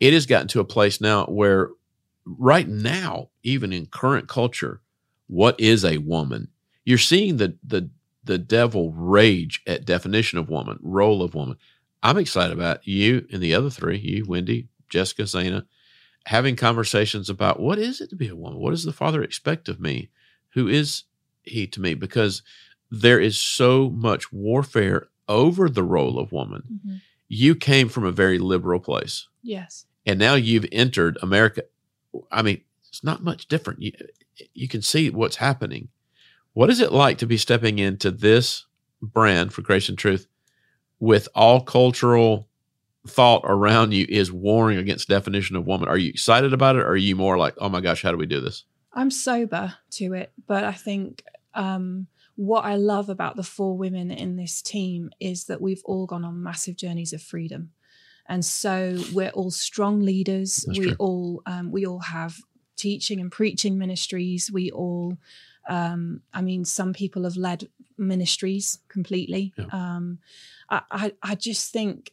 It 0.00 0.12
has 0.12 0.26
gotten 0.26 0.48
to 0.48 0.60
a 0.60 0.64
place 0.64 1.00
now 1.00 1.26
where, 1.26 1.70
right 2.24 2.68
now, 2.68 3.28
even 3.42 3.72
in 3.72 3.86
current 3.86 4.28
culture, 4.28 4.80
what 5.26 5.58
is 5.60 5.84
a 5.84 5.98
woman? 5.98 6.48
You're 6.84 6.98
seeing 6.98 7.36
the 7.36 7.56
the 7.64 7.90
the 8.24 8.38
devil 8.38 8.92
rage 8.92 9.62
at 9.66 9.84
definition 9.84 10.38
of 10.38 10.48
woman, 10.48 10.78
role 10.82 11.22
of 11.22 11.34
woman. 11.34 11.56
I'm 12.02 12.18
excited 12.18 12.52
about 12.56 12.86
you 12.86 13.26
and 13.32 13.42
the 13.42 13.54
other 13.54 13.70
three, 13.70 13.98
you, 13.98 14.24
Wendy, 14.26 14.68
Jessica, 14.88 15.22
Zana, 15.22 15.64
having 16.26 16.56
conversations 16.56 17.30
about 17.30 17.60
what 17.60 17.78
is 17.78 18.00
it 18.00 18.10
to 18.10 18.16
be 18.16 18.28
a 18.28 18.36
woman? 18.36 18.58
What 18.58 18.70
does 18.70 18.84
the 18.84 18.92
Father 18.92 19.22
expect 19.22 19.68
of 19.68 19.80
me? 19.80 20.10
Who 20.50 20.68
is 20.68 21.04
he 21.42 21.66
to 21.68 21.80
me? 21.80 21.94
Because 21.94 22.42
there 22.90 23.20
is 23.20 23.38
so 23.38 23.88
much 23.90 24.32
warfare 24.32 25.08
over 25.28 25.68
the 25.68 25.82
role 25.84 26.18
of 26.18 26.32
woman. 26.32 26.80
Mhm. 26.86 27.00
You 27.28 27.54
came 27.54 27.88
from 27.88 28.04
a 28.04 28.10
very 28.12 28.38
liberal 28.38 28.80
place, 28.80 29.28
Yes. 29.42 29.86
and 30.04 30.18
now 30.18 30.34
you've 30.34 30.66
entered 30.72 31.16
America. 31.22 31.62
I 32.32 32.42
mean, 32.42 32.62
it's 32.88 33.04
not 33.04 33.22
much 33.22 33.46
different. 33.46 33.80
You, 33.82 33.92
you 34.52 34.66
can 34.66 34.82
see 34.82 35.08
what's 35.10 35.36
happening. 35.36 35.88
What 36.52 36.70
is 36.70 36.80
it 36.80 36.92
like 36.92 37.18
to 37.18 37.26
be 37.26 37.36
stepping 37.36 37.78
into 37.78 38.10
this 38.10 38.66
brand 39.00 39.52
for 39.52 39.62
grace 39.62 39.88
and 39.88 39.96
truth 39.96 40.26
with 40.98 41.28
all 41.34 41.60
cultural 41.62 42.48
thought 43.06 43.42
around 43.44 43.92
you 43.92 44.04
is 44.08 44.32
warring 44.32 44.78
against 44.78 45.08
definition 45.08 45.56
of 45.56 45.66
woman? 45.66 45.88
Are 45.88 45.96
you 45.96 46.10
excited 46.10 46.52
about 46.52 46.76
it, 46.76 46.82
or 46.82 46.88
are 46.88 46.96
you 46.96 47.16
more 47.16 47.38
like, 47.38 47.54
oh 47.58 47.68
my 47.68 47.80
gosh, 47.80 48.02
how 48.02 48.10
do 48.10 48.16
we 48.16 48.26
do 48.26 48.40
this? 48.40 48.64
I'm 48.92 49.10
sober 49.10 49.74
to 49.92 50.14
it, 50.14 50.32
but 50.46 50.64
I 50.64 50.72
think 50.72 51.24
um, 51.54 52.08
what 52.34 52.64
I 52.64 52.76
love 52.76 53.08
about 53.08 53.36
the 53.36 53.42
four 53.42 53.76
women 53.76 54.10
in 54.10 54.36
this 54.36 54.60
team 54.60 55.10
is 55.20 55.44
that 55.44 55.60
we've 55.60 55.82
all 55.84 56.06
gone 56.06 56.24
on 56.24 56.42
massive 56.42 56.76
journeys 56.76 57.12
of 57.12 57.22
freedom, 57.22 57.70
and 58.28 58.44
so 58.44 58.98
we're 59.12 59.30
all 59.30 59.50
strong 59.50 60.00
leaders. 60.00 60.64
That's 60.66 60.78
we 60.78 60.86
true. 60.86 60.96
all 60.98 61.42
um, 61.46 61.70
we 61.70 61.86
all 61.86 62.00
have 62.00 62.40
teaching 62.76 63.20
and 63.20 63.30
preaching 63.30 63.78
ministries. 63.78 64.50
We 64.50 64.70
all, 64.70 65.18
um, 65.68 66.22
I 66.32 66.42
mean, 66.42 66.64
some 66.64 66.92
people 66.92 67.24
have 67.24 67.36
led 67.36 67.68
ministries 67.98 68.78
completely. 68.88 69.52
Yeah. 69.56 69.66
Um, 69.72 70.18
I, 70.68 70.82
I 70.90 71.12
I 71.22 71.34
just 71.34 71.72
think 71.72 72.12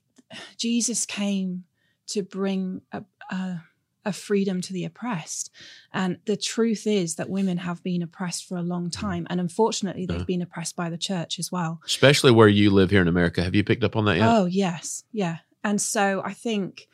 Jesus 0.57 1.05
came 1.05 1.63
to 2.07 2.23
bring 2.23 2.81
a, 2.91 3.03
a 3.31 3.61
a 4.05 4.13
freedom 4.13 4.61
to 4.61 4.71
the 4.71 4.85
oppressed. 4.85 5.51
And 5.91 6.19
the 6.25 6.37
truth 6.37 6.87
is 6.87 7.15
that 7.15 7.29
women 7.29 7.57
have 7.57 7.83
been 7.83 8.01
oppressed 8.01 8.47
for 8.47 8.55
a 8.57 8.61
long 8.61 8.89
time. 8.89 9.27
And 9.29 9.41
unfortunately, 9.41 10.05
they've 10.05 10.19
Yeah. 10.19 10.23
been 10.23 10.41
oppressed 10.41 10.77
by 10.77 10.89
the 10.89 10.97
church 10.97 11.39
as 11.39 11.51
well. 11.51 11.81
Especially 11.85 12.31
where 12.31 12.47
you 12.47 12.69
live 12.69 12.89
here 12.89 13.01
in 13.01 13.09
America. 13.09 13.43
Have 13.43 13.53
you 13.53 13.65
picked 13.65 13.83
up 13.83 13.97
on 13.97 14.05
that 14.05 14.15
yet? 14.15 14.25
Oh, 14.29 14.45
yes. 14.45 15.03
Yeah. 15.11 15.39
And 15.61 15.81
so 15.81 16.21
I 16.23 16.33
think 16.33 16.87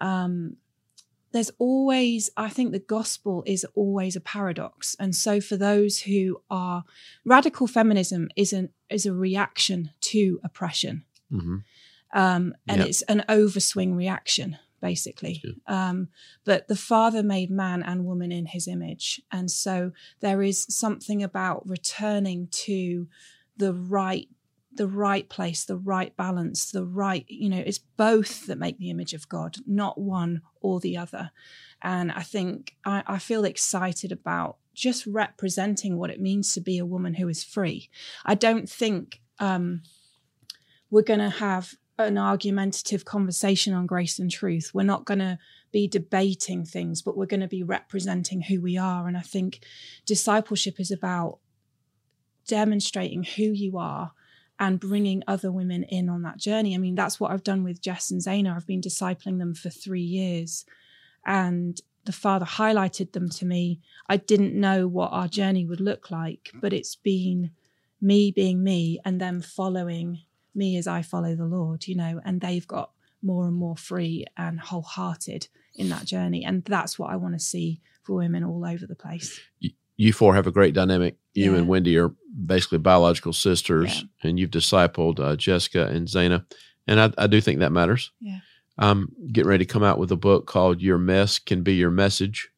um, 0.00 0.56
there's 1.38 1.52
always, 1.60 2.30
I 2.36 2.48
think 2.48 2.72
the 2.72 2.80
gospel 2.80 3.44
is 3.46 3.64
always 3.76 4.16
a 4.16 4.20
paradox. 4.20 4.96
And 4.98 5.14
so 5.14 5.40
for 5.40 5.56
those 5.56 6.00
who 6.00 6.42
are 6.50 6.82
radical 7.24 7.68
feminism 7.68 8.28
is 8.34 8.52
an 8.52 8.70
is 8.90 9.06
a 9.06 9.12
reaction 9.12 9.90
to 10.00 10.40
oppression. 10.42 11.04
hmm 11.30 11.58
um, 12.12 12.54
and 12.66 12.78
Yep. 12.78 12.88
it's 12.88 13.02
an 13.02 13.22
overswing 13.28 13.94
reaction 13.94 14.56
basically 14.80 15.42
um, 15.66 16.08
but 16.44 16.66
the 16.66 16.74
father 16.76 17.22
made 17.22 17.50
man 17.50 17.82
and 17.82 18.06
woman 18.06 18.32
in 18.32 18.46
his 18.46 18.66
image 18.66 19.20
and 19.30 19.50
so 19.50 19.92
there 20.20 20.42
is 20.42 20.64
something 20.70 21.22
about 21.22 21.68
returning 21.68 22.48
to 22.50 23.06
the 23.58 23.74
right 23.74 24.28
the 24.78 24.86
right 24.88 25.28
place, 25.28 25.64
the 25.64 25.76
right 25.76 26.16
balance, 26.16 26.70
the 26.70 26.86
right, 26.86 27.26
you 27.28 27.50
know, 27.50 27.62
it's 27.66 27.80
both 27.80 28.46
that 28.46 28.58
make 28.58 28.78
the 28.78 28.90
image 28.90 29.12
of 29.12 29.28
God, 29.28 29.56
not 29.66 30.00
one 30.00 30.40
or 30.60 30.78
the 30.78 30.96
other. 30.96 31.32
And 31.82 32.12
I 32.12 32.22
think 32.22 32.76
I, 32.84 33.02
I 33.06 33.18
feel 33.18 33.44
excited 33.44 34.12
about 34.12 34.56
just 34.74 35.04
representing 35.04 35.98
what 35.98 36.10
it 36.10 36.20
means 36.20 36.54
to 36.54 36.60
be 36.60 36.78
a 36.78 36.86
woman 36.86 37.14
who 37.14 37.28
is 37.28 37.42
free. 37.42 37.90
I 38.24 38.36
don't 38.36 38.70
think 38.70 39.20
um, 39.40 39.82
we're 40.90 41.02
going 41.02 41.18
to 41.18 41.28
have 41.28 41.74
an 41.98 42.16
argumentative 42.16 43.04
conversation 43.04 43.74
on 43.74 43.86
grace 43.86 44.20
and 44.20 44.30
truth. 44.30 44.70
We're 44.72 44.84
not 44.84 45.04
going 45.04 45.18
to 45.18 45.38
be 45.72 45.88
debating 45.88 46.64
things, 46.64 47.02
but 47.02 47.16
we're 47.16 47.26
going 47.26 47.40
to 47.40 47.48
be 47.48 47.64
representing 47.64 48.42
who 48.42 48.60
we 48.60 48.78
are. 48.78 49.08
And 49.08 49.16
I 49.16 49.22
think 49.22 49.64
discipleship 50.06 50.78
is 50.78 50.92
about 50.92 51.40
demonstrating 52.46 53.24
who 53.24 53.42
you 53.42 53.76
are 53.76 54.12
and 54.60 54.80
bringing 54.80 55.22
other 55.26 55.52
women 55.52 55.84
in 55.84 56.08
on 56.08 56.22
that 56.22 56.38
journey. 56.38 56.74
I 56.74 56.78
mean, 56.78 56.94
that's 56.94 57.20
what 57.20 57.30
I've 57.30 57.44
done 57.44 57.62
with 57.62 57.80
Jess 57.80 58.10
and 58.10 58.20
Zaina. 58.20 58.54
I've 58.54 58.66
been 58.66 58.80
discipling 58.80 59.38
them 59.38 59.54
for 59.54 59.70
three 59.70 60.02
years. 60.02 60.64
And 61.24 61.80
the 62.04 62.12
Father 62.12 62.46
highlighted 62.46 63.12
them 63.12 63.28
to 63.28 63.44
me. 63.44 63.80
I 64.08 64.16
didn't 64.16 64.58
know 64.58 64.88
what 64.88 65.12
our 65.12 65.28
journey 65.28 65.64
would 65.64 65.80
look 65.80 66.10
like, 66.10 66.44
mm-hmm. 66.48 66.60
but 66.60 66.72
it's 66.72 66.96
been 66.96 67.50
me 68.00 68.30
being 68.30 68.62
me 68.64 68.98
and 69.04 69.20
them 69.20 69.40
following 69.40 70.22
me 70.54 70.76
as 70.76 70.86
I 70.86 71.02
follow 71.02 71.34
the 71.34 71.44
Lord, 71.44 71.86
you 71.86 71.94
know, 71.94 72.20
and 72.24 72.40
they've 72.40 72.66
got 72.66 72.90
more 73.22 73.46
and 73.46 73.56
more 73.56 73.76
free 73.76 74.24
and 74.36 74.58
wholehearted 74.58 75.48
in 75.74 75.88
that 75.90 76.04
journey. 76.04 76.44
And 76.44 76.64
that's 76.64 76.98
what 76.98 77.10
I 77.10 77.16
want 77.16 77.34
to 77.34 77.40
see 77.44 77.80
for 78.02 78.16
women 78.16 78.44
all 78.44 78.64
over 78.64 78.86
the 78.86 78.96
place. 78.96 79.40
You 79.98 80.12
four 80.14 80.34
have 80.34 80.46
a 80.46 80.50
great 80.52 80.72
dynamic. 80.74 81.16
You 81.34 81.52
Yeah. 81.52 81.58
and 81.58 81.68
Wendy 81.68 81.98
are 81.98 82.14
basically 82.46 82.78
biological 82.78 83.32
sisters, 83.34 84.02
Yeah. 84.22 84.28
and 84.30 84.38
you've 84.40 84.50
discipled 84.50 85.20
uh, 85.20 85.36
Jessica 85.36 85.86
and 85.88 86.08
Zaina. 86.08 86.46
And 86.86 87.00
I, 87.00 87.12
I 87.18 87.26
do 87.26 87.40
think 87.40 87.58
that 87.58 87.72
matters. 87.72 88.12
Yeah. 88.20 88.38
I'm 88.78 89.12
getting 89.32 89.48
ready 89.48 89.66
to 89.66 89.72
come 89.72 89.82
out 89.82 89.98
with 89.98 90.12
a 90.12 90.16
book 90.16 90.46
called 90.46 90.80
Your 90.80 90.98
Mess 90.98 91.38
Can 91.40 91.62
Be 91.62 91.74
Your 91.74 91.90
Message. 91.90 92.48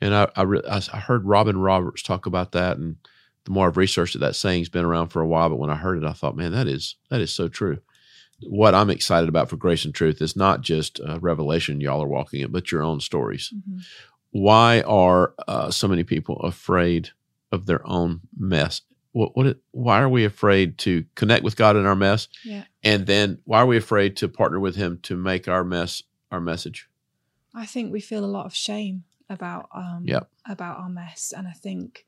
And 0.00 0.14
I, 0.14 0.28
I, 0.34 0.42
re- 0.42 0.62
I 0.66 0.80
heard 0.98 1.24
Robin 1.26 1.56
Roberts 1.58 2.02
talk 2.02 2.26
about 2.26 2.52
that. 2.52 2.78
And 2.78 2.96
the 3.44 3.50
more 3.52 3.68
I've 3.68 3.76
researched 3.76 4.16
it, 4.16 4.20
that 4.20 4.36
saying's 4.36 4.70
been 4.70 4.84
around 4.86 5.08
for 5.08 5.20
a 5.20 5.26
while. 5.28 5.50
But 5.50 5.58
when 5.58 5.70
I 5.70 5.76
heard 5.76 5.98
it, 6.02 6.06
I 6.06 6.12
thought, 6.14 6.36
man, 6.36 6.52
that 6.52 6.66
is 6.66 6.96
that 7.10 7.20
is 7.20 7.30
so 7.32 7.48
true. 7.48 7.78
What 8.48 8.74
I'm 8.74 8.90
excited 8.90 9.28
about 9.28 9.48
for 9.50 9.56
Grace 9.56 9.84
and 9.84 9.94
Truth 9.94 10.20
is 10.22 10.34
not 10.34 10.62
just 10.62 10.98
uh, 11.06 11.18
revelation 11.20 11.80
y'all 11.80 12.02
are 12.02 12.08
walking 12.08 12.40
in, 12.40 12.50
but 12.50 12.72
your 12.72 12.82
own 12.82 13.00
stories 13.00 13.52
Mhm. 13.54 13.82
Why 14.34 14.80
are 14.80 15.32
uh, 15.46 15.70
so 15.70 15.86
many 15.86 16.02
people 16.02 16.40
afraid 16.40 17.10
of 17.52 17.66
their 17.66 17.86
own 17.86 18.20
mess? 18.36 18.80
What, 19.12 19.36
what, 19.36 19.58
why 19.70 20.02
are 20.02 20.08
we 20.08 20.24
afraid 20.24 20.76
to 20.78 21.04
connect 21.14 21.44
with 21.44 21.54
God 21.54 21.76
in 21.76 21.86
our 21.86 21.94
mess? 21.94 22.26
Yeah. 22.42 22.64
And 22.82 23.06
then 23.06 23.38
why 23.44 23.60
are 23.60 23.66
we 23.66 23.76
afraid 23.76 24.16
to 24.16 24.28
partner 24.28 24.58
with 24.58 24.74
Him 24.74 24.98
to 25.04 25.16
make 25.16 25.46
our 25.46 25.62
mess 25.62 26.02
our 26.32 26.40
message? 26.40 26.88
I 27.54 27.64
think 27.64 27.92
we 27.92 28.00
feel 28.00 28.24
a 28.24 28.26
lot 28.26 28.44
of 28.44 28.56
shame 28.56 29.04
about 29.30 29.68
um 29.72 30.02
Yep. 30.04 30.28
about 30.50 30.78
our 30.78 30.88
mess. 30.88 31.32
And 31.36 31.46
I 31.46 31.52
think 31.52 32.04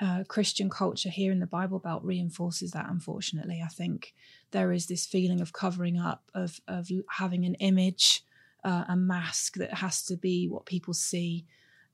uh, 0.00 0.24
Christian 0.26 0.70
culture 0.70 1.10
here 1.10 1.32
in 1.32 1.40
the 1.40 1.46
Bible 1.46 1.80
Belt 1.80 2.02
reinforces 2.02 2.70
that. 2.70 2.88
Unfortunately, 2.88 3.62
I 3.62 3.68
think 3.68 4.14
there 4.52 4.72
is 4.72 4.86
this 4.86 5.04
feeling 5.04 5.42
of 5.42 5.52
covering 5.52 5.98
up, 5.98 6.30
of 6.34 6.62
of 6.66 6.88
having 7.10 7.44
an 7.44 7.56
image, 7.56 8.24
uh, 8.64 8.84
a 8.88 8.96
mask 8.96 9.54
that 9.54 9.74
has 9.74 10.04
to 10.06 10.16
be 10.16 10.48
what 10.48 10.66
people 10.66 10.94
see, 10.94 11.46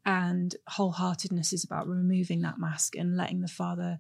and 0.04 0.54
wholeheartedness 0.70 1.52
is 1.52 1.64
about 1.64 1.88
removing 1.88 2.42
that 2.42 2.58
mask 2.58 2.96
and 2.96 3.16
letting 3.16 3.40
the 3.40 3.48
Father 3.48 3.98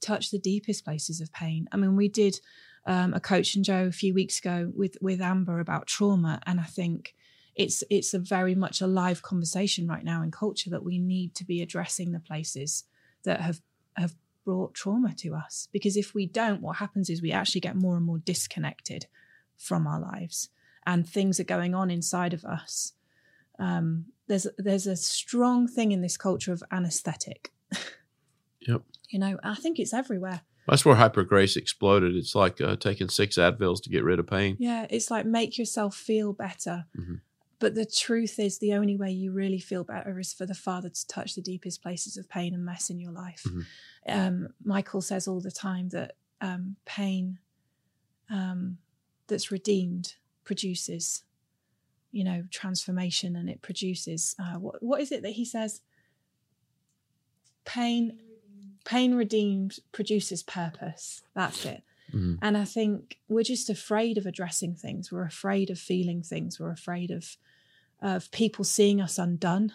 touch 0.00 0.30
the 0.30 0.38
deepest 0.38 0.84
places 0.84 1.20
of 1.20 1.32
pain. 1.32 1.68
I 1.72 1.76
mean, 1.76 1.96
we 1.96 2.08
did 2.08 2.40
um, 2.86 3.14
a 3.14 3.20
coach 3.20 3.54
and 3.54 3.64
Joe 3.64 3.86
a 3.86 3.92
few 3.92 4.14
weeks 4.14 4.38
ago 4.38 4.72
with 4.74 4.96
with 5.00 5.20
Amber 5.20 5.60
about 5.60 5.86
trauma, 5.86 6.40
and 6.46 6.60
I 6.60 6.64
think 6.64 7.14
it's 7.54 7.84
it's 7.90 8.14
a 8.14 8.18
very 8.18 8.54
much 8.54 8.80
a 8.80 8.86
live 8.86 9.22
conversation 9.22 9.86
right 9.86 10.04
now 10.04 10.22
in 10.22 10.30
culture 10.30 10.70
that 10.70 10.84
we 10.84 10.98
need 10.98 11.34
to 11.36 11.44
be 11.44 11.60
addressing 11.62 12.12
the 12.12 12.20
places 12.20 12.84
that 13.24 13.40
have 13.40 13.60
have 13.96 14.14
brought 14.44 14.74
trauma 14.74 15.14
to 15.14 15.34
us. 15.34 15.68
Because 15.72 15.96
if 15.96 16.14
we 16.14 16.26
don't 16.26 16.62
what 16.62 16.76
happens 16.76 17.10
is 17.10 17.20
we 17.20 17.32
actually 17.32 17.60
get 17.60 17.76
more 17.76 17.96
and 17.96 18.06
more 18.06 18.18
disconnected 18.18 19.06
from 19.56 19.86
our 19.86 20.00
lives 20.00 20.48
and 20.86 21.08
things 21.08 21.38
are 21.40 21.44
going 21.44 21.74
on 21.74 21.90
inside 21.90 22.32
of 22.34 22.44
us 22.44 22.92
um, 23.58 24.06
there's 24.26 24.46
there's 24.58 24.86
a 24.86 24.96
strong 24.96 25.66
thing 25.68 25.92
in 25.92 26.00
this 26.02 26.16
culture 26.16 26.52
of 26.52 26.62
anesthetic 26.70 27.52
Yep. 28.60 28.82
you 29.08 29.18
know 29.18 29.38
i 29.42 29.54
think 29.54 29.78
it's 29.78 29.94
everywhere 29.94 30.42
That's 30.68 30.84
where 30.84 30.94
hyper 30.96 31.24
grace 31.24 31.56
exploded. 31.56 32.14
It's 32.14 32.34
like 32.34 32.60
uh, 32.60 32.76
taking 32.76 33.08
six 33.08 33.36
Advils 33.38 33.82
to 33.82 33.90
get 33.90 34.04
rid 34.04 34.18
of 34.20 34.26
pain. 34.26 34.56
Yeah, 34.60 34.86
it's 34.88 35.10
like 35.10 35.26
make 35.26 35.58
yourself 35.58 35.96
feel 35.96 36.32
better. 36.32 36.84
Mhm. 36.96 37.20
But 37.58 37.74
the 37.74 37.86
truth 37.86 38.38
is, 38.38 38.58
the 38.58 38.74
only 38.74 38.96
way 38.96 39.10
you 39.10 39.32
really 39.32 39.58
feel 39.58 39.82
better 39.84 40.20
is 40.20 40.32
for 40.32 40.46
the 40.46 40.54
Father 40.54 40.88
to 40.90 41.06
touch 41.08 41.34
the 41.34 41.42
deepest 41.42 41.82
places 41.82 42.16
of 42.16 42.28
pain 42.28 42.54
and 42.54 42.64
mess 42.64 42.88
in 42.90 43.00
your 43.00 43.10
life. 43.12 43.42
Mhm. 43.46 43.64
Um, 44.06 44.48
Michael 44.62 45.00
says 45.00 45.26
all 45.26 45.40
the 45.40 45.50
time 45.50 45.88
that 45.88 46.12
um, 46.40 46.76
pain 46.84 47.38
um, 48.30 48.78
that's 49.26 49.50
redeemed 49.50 50.14
produces, 50.50 51.22
you 52.10 52.24
know, 52.24 52.42
transformation, 52.50 53.36
and 53.36 53.48
it 53.48 53.62
produces 53.62 54.34
uh, 54.42 54.58
what? 54.58 54.82
What 54.82 55.00
is 55.00 55.12
it 55.12 55.22
that 55.22 55.34
he 55.40 55.44
says? 55.44 55.80
Pain, 57.64 58.18
pain 58.84 59.14
redeemed 59.14 59.78
produces 59.92 60.42
purpose. 60.42 61.22
That's 61.34 61.64
it. 61.64 61.84
Mhm. 62.12 62.38
And 62.42 62.56
I 62.56 62.64
think 62.64 63.20
we're 63.28 63.44
just 63.44 63.70
afraid 63.70 64.18
of 64.18 64.26
addressing 64.26 64.74
things. 64.74 65.12
We're 65.12 65.30
afraid 65.36 65.70
of 65.70 65.78
feeling 65.78 66.20
things. 66.24 66.58
We're 66.58 66.72
afraid 66.72 67.12
of 67.12 67.36
of 68.00 68.30
people 68.32 68.64
seeing 68.64 69.00
us 69.00 69.18
undone 69.18 69.72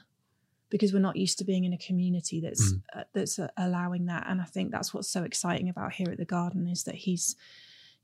because 0.69 0.91
we're 0.91 0.99
not 1.09 1.15
used 1.15 1.37
to 1.37 1.45
being 1.45 1.63
in 1.63 1.71
a 1.71 1.77
community 1.77 2.41
that's 2.41 2.73
uh, 2.93 3.03
that's 3.13 3.39
uh, 3.39 3.47
allowing 3.55 4.07
that. 4.07 4.25
And 4.27 4.41
I 4.41 4.45
think 4.45 4.71
that's 4.71 4.93
what's 4.93 5.07
so 5.07 5.23
exciting 5.23 5.69
about 5.69 5.93
here 5.93 6.09
at 6.11 6.17
the 6.17 6.25
Garden 6.25 6.67
is 6.67 6.83
that 6.83 6.95
he's 6.95 7.37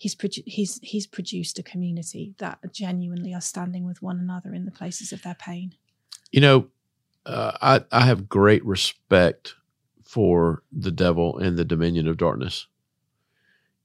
he's 0.02 0.16
produ- 0.16 0.48
he's 0.48 0.80
he's 0.82 1.06
produced 1.06 1.60
a 1.60 1.64
community 1.64 2.34
that 2.40 2.58
genuinely 2.74 3.36
are 3.36 3.42
standing 3.42 3.86
with 3.86 4.02
one 4.02 4.18
another 4.18 4.52
in 4.52 4.66
the 4.66 4.72
places 4.72 5.14
of 5.14 5.22
their 5.22 5.36
pain. 5.36 5.76
You 6.32 6.42
know, 6.42 6.68
uh, 7.28 7.52
I 7.62 7.86
I 7.92 8.06
have 8.08 8.28
great 8.28 8.66
respect 8.66 9.54
for 10.04 10.64
the 10.72 10.90
devil 10.90 11.38
and 11.38 11.56
the 11.56 11.64
dominion 11.64 12.08
of 12.08 12.18
darkness. 12.18 12.66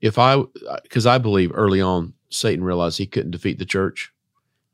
If 0.00 0.18
I, 0.18 0.42
because 0.82 1.04
I 1.04 1.18
believe 1.18 1.52
early 1.54 1.82
on 1.82 2.14
Satan 2.30 2.64
realized 2.64 2.96
he 2.96 3.06
couldn't 3.06 3.32
defeat 3.32 3.58
the 3.58 3.66
church, 3.66 4.10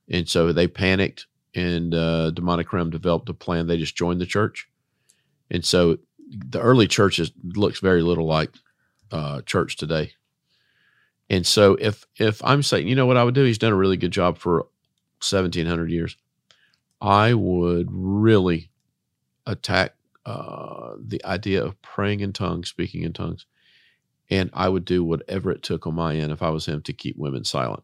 and 0.09 0.29
so 0.29 0.53
they 0.53 0.69
panicked, 0.69 1.27
and 1.57 1.93
uh, 1.93 2.31
demonic 2.31 2.73
realm 2.73 2.91
developed 2.91 3.29
a 3.29 3.35
plan. 3.35 3.67
They 3.67 3.79
just 3.79 3.97
joined 3.97 4.21
the 4.21 4.27
church, 4.27 4.69
and 5.51 5.65
so 5.65 5.99
the 6.29 6.61
early 6.61 6.87
church 6.87 7.19
is, 7.19 7.33
looks 7.43 7.81
very 7.81 8.03
little 8.03 8.27
like 8.27 8.51
uh, 9.11 9.43
church 9.43 9.77
today. 9.77 10.13
And 11.31 11.47
so 11.47 11.75
if 11.81 12.05
if 12.19 12.45
I'm 12.45 12.62
saying, 12.62 12.88
you 12.88 12.95
know 12.95 13.07
what 13.07 13.17
I 13.17 13.25
would 13.25 13.35
do, 13.35 13.45
he's 13.45 13.59
done 13.59 13.73
a 13.73 13.76
really 13.76 13.97
good 13.97 14.11
job 14.12 14.38
for 14.38 14.67
1700 15.21 15.91
years. 15.91 16.17
I 17.00 17.35
would 17.35 17.88
really 17.91 18.71
attack 19.47 19.95
uh, 20.26 20.93
the 21.05 21.25
idea 21.25 21.64
of 21.64 21.81
praying 21.83 22.21
in 22.21 22.33
tongues, 22.33 22.69
speaking 22.69 23.02
in 23.02 23.12
tongues, 23.12 23.47
and 24.31 24.50
I 24.52 24.69
would 24.69 24.85
do 24.85 25.02
whatever 25.02 25.50
it 25.50 25.62
took 25.62 25.87
on 25.87 25.95
my 25.95 26.14
end 26.17 26.31
if 26.33 26.43
I 26.43 26.50
was 26.50 26.67
him 26.67 26.81
to 26.83 26.93
keep 26.93 27.17
women 27.17 27.45
silent. 27.45 27.83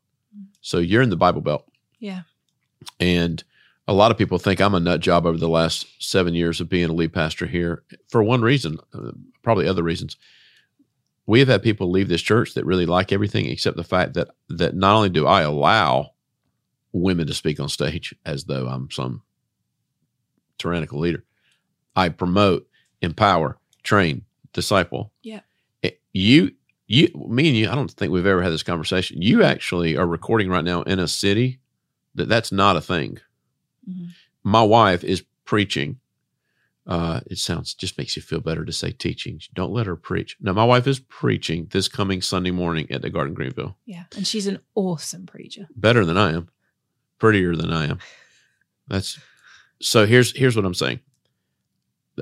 So 0.60 0.78
you're 0.78 1.02
in 1.02 1.10
the 1.10 1.16
Bible 1.16 1.40
Belt, 1.40 1.66
Yeah. 1.98 2.22
and 3.00 3.42
a 3.88 3.92
lot 3.92 4.12
of 4.12 4.18
people 4.18 4.38
think 4.38 4.60
I'm 4.60 4.74
a 4.74 4.80
nut 4.80 5.00
job 5.00 5.26
over 5.26 5.38
the 5.38 5.48
last 5.48 5.86
seven 5.98 6.34
years 6.34 6.60
of 6.60 6.68
being 6.68 6.90
a 6.90 6.92
lead 6.92 7.12
pastor 7.12 7.46
here 7.46 7.82
for 8.08 8.22
one 8.22 8.42
reason, 8.42 8.78
uh, 8.94 9.12
probably 9.42 9.66
other 9.66 9.82
reasons. 9.82 10.16
We 11.28 11.40
have 11.40 11.48
had 11.48 11.62
people 11.62 11.90
leave 11.90 12.08
this 12.08 12.22
church 12.22 12.54
that 12.54 12.64
really 12.64 12.86
like 12.86 13.12
everything 13.12 13.46
except 13.46 13.76
the 13.76 13.84
fact 13.84 14.14
that 14.14 14.28
that 14.48 14.74
not 14.74 14.96
only 14.96 15.10
do 15.10 15.26
I 15.26 15.42
allow 15.42 16.12
women 16.92 17.26
to 17.26 17.34
speak 17.34 17.60
on 17.60 17.68
stage 17.68 18.14
as 18.24 18.44
though 18.44 18.66
I'm 18.66 18.90
some 18.90 19.22
tyrannical 20.58 20.98
leader, 20.98 21.24
I 21.94 22.08
promote, 22.08 22.66
empower, 23.02 23.58
train, 23.82 24.24
disciple. 24.54 25.12
Yeah. 25.22 25.40
You, 26.14 26.52
you, 26.86 27.08
me 27.28 27.48
and 27.48 27.56
you. 27.56 27.70
I 27.70 27.74
don't 27.74 27.90
think 27.90 28.10
we've 28.10 28.26
ever 28.26 28.42
had 28.42 28.52
this 28.52 28.62
conversation. 28.62 29.20
You 29.20 29.44
actually 29.44 29.96
are 29.96 30.06
recording 30.06 30.48
right 30.48 30.64
now 30.64 30.82
in 30.82 30.98
a 30.98 31.06
city 31.06 31.60
that 32.14 32.28
that's 32.28 32.50
not 32.50 32.76
a 32.76 32.80
thing. 32.80 33.18
Mhm. 33.88 34.08
My 34.42 34.62
wife 34.62 35.04
is 35.04 35.22
preaching. 35.44 36.00
Uh, 36.88 37.20
it 37.26 37.36
sounds 37.36 37.74
just 37.74 37.98
makes 37.98 38.16
you 38.16 38.22
feel 38.22 38.40
better 38.40 38.64
to 38.64 38.72
say 38.72 38.90
teaching. 38.90 39.38
Don't 39.54 39.72
let 39.72 39.86
her 39.86 39.94
preach. 39.94 40.38
No, 40.40 40.54
my 40.54 40.64
wife 40.64 40.86
is 40.86 40.98
preaching 41.00 41.68
this 41.70 41.86
coming 41.86 42.22
Sunday 42.22 42.50
morning 42.50 42.90
at 42.90 43.02
the 43.02 43.10
Garden 43.10 43.34
Greenville. 43.34 43.76
Yeah. 43.84 44.04
And 44.16 44.26
she's 44.26 44.46
an 44.46 44.60
awesome 44.74 45.26
preacher. 45.26 45.68
Better 45.76 46.06
than 46.06 46.16
I 46.16 46.32
am, 46.32 46.48
prettier 47.18 47.54
than 47.54 47.70
I 47.72 47.88
am. 47.88 47.98
That's 48.88 49.18
so. 49.82 50.06
Here's 50.06 50.34
here's 50.34 50.56
what 50.56 50.64
I'm 50.64 50.72
saying. 50.72 51.00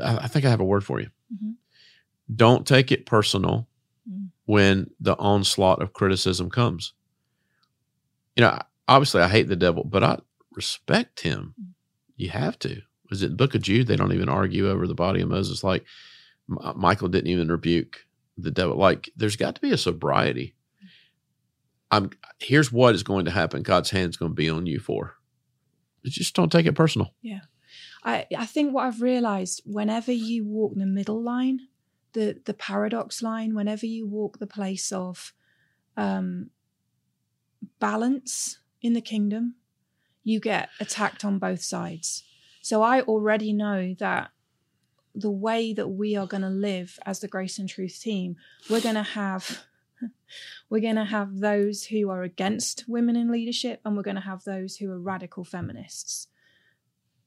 I, 0.03 0.17
I 0.19 0.27
think 0.27 0.45
I 0.45 0.51
have 0.51 0.59
a 0.61 0.65
word 0.65 0.83
for 0.85 1.01
you. 1.01 1.11
Mhm. 1.33 1.55
Don't 2.35 2.67
take 2.67 2.91
it 2.93 3.07
personal 3.07 3.69
Mm. 4.11 4.29
when 4.45 4.91
the 5.01 5.17
onslaught 5.17 5.83
of 5.83 5.93
criticism 5.93 6.49
comes. 6.51 6.93
You 8.37 8.43
know, 8.43 8.59
obviously 8.87 9.21
I 9.23 9.29
hate 9.29 9.49
the 9.49 9.57
devil, 9.57 9.83
but 9.85 10.05
I 10.05 10.19
respect 10.53 11.21
him. 11.21 11.55
You 12.17 12.31
have 12.31 12.57
to. 12.61 12.83
Was 13.11 13.23
it 13.23 13.31
the 13.31 13.37
book 13.37 13.55
of 13.55 13.63
Jude? 13.63 13.87
They 13.87 13.97
don't 13.97 14.13
even 14.13 14.29
argue 14.29 14.69
over 14.69 14.87
the 14.87 14.95
body 14.95 15.21
of 15.21 15.29
Moses. 15.29 15.63
Like 15.63 15.85
M- 16.51 16.75
Michael 16.77 17.09
didn't 17.09 17.31
even 17.31 17.49
rebuke 17.49 18.07
the 18.37 18.51
devil. 18.51 18.77
Like 18.77 19.11
there's 19.17 19.37
got 19.37 19.55
to 19.55 19.61
be 19.61 19.73
a 19.73 19.79
sobriety. 19.79 20.55
I'm 21.91 22.11
here's 22.39 22.73
what 22.73 22.95
is 22.95 23.03
going 23.03 23.27
to 23.27 23.31
happen. 23.31 23.63
God's 23.63 23.91
hand's 23.91 24.17
going 24.17 24.33
to 24.33 24.37
be 24.37 24.51
on 24.51 24.67
you 24.67 24.81
for. 24.81 25.15
Just 26.05 26.35
don't 26.35 26.53
take 26.53 26.67
it 26.67 26.75
personal. 26.75 27.13
Yeah. 27.23 27.41
I, 28.05 28.27
I 28.37 28.47
think 28.47 28.73
what 28.73 28.87
I've 28.87 29.03
realized 29.03 29.63
whenever 29.65 30.13
you 30.13 30.45
walk 30.45 30.75
the 30.77 30.87
middle 30.87 31.23
line, 31.23 31.61
the 32.13 32.41
the 32.45 32.55
paradox 32.55 33.23
line, 33.23 33.55
whenever 33.55 33.87
you 33.87 34.07
walk 34.07 34.39
the 34.39 34.47
place 34.47 34.93
of 34.93 35.33
um, 35.97 36.51
balance 37.81 38.61
in 38.81 38.93
the 38.93 39.01
kingdom, 39.01 39.57
you 40.23 40.39
get 40.41 40.69
attacked 40.81 41.25
on 41.25 41.39
both 41.39 41.63
sides. 41.63 42.23
So 42.67 42.83
I 42.83 43.03
already 43.03 43.53
know 43.53 43.95
that 44.01 44.33
the 45.15 45.31
way 45.31 45.73
that 45.73 45.87
we 45.87 46.17
are 46.17 46.27
going 46.27 46.43
to 46.43 46.49
live 46.49 46.99
as 47.07 47.21
the 47.21 47.29
Grace 47.29 47.61
and 47.61 47.69
Truth 47.69 48.01
team, 48.03 48.35
we're 48.69 48.81
going 48.81 48.97
to 48.97 49.05
have 49.05 49.61
we're 50.69 50.81
going 50.81 50.97
to 50.97 51.05
have 51.05 51.39
those 51.39 51.85
who 51.85 52.11
are 52.11 52.25
against 52.25 52.83
women 52.89 53.15
in 53.15 53.31
leadership 53.31 53.81
and 53.85 53.97
we're 53.97 54.03
going 54.03 54.17
to 54.17 54.21
have 54.33 54.43
those 54.43 54.79
who 54.79 54.91
are 54.91 54.99
radical 54.99 55.45
feminists. 55.45 56.27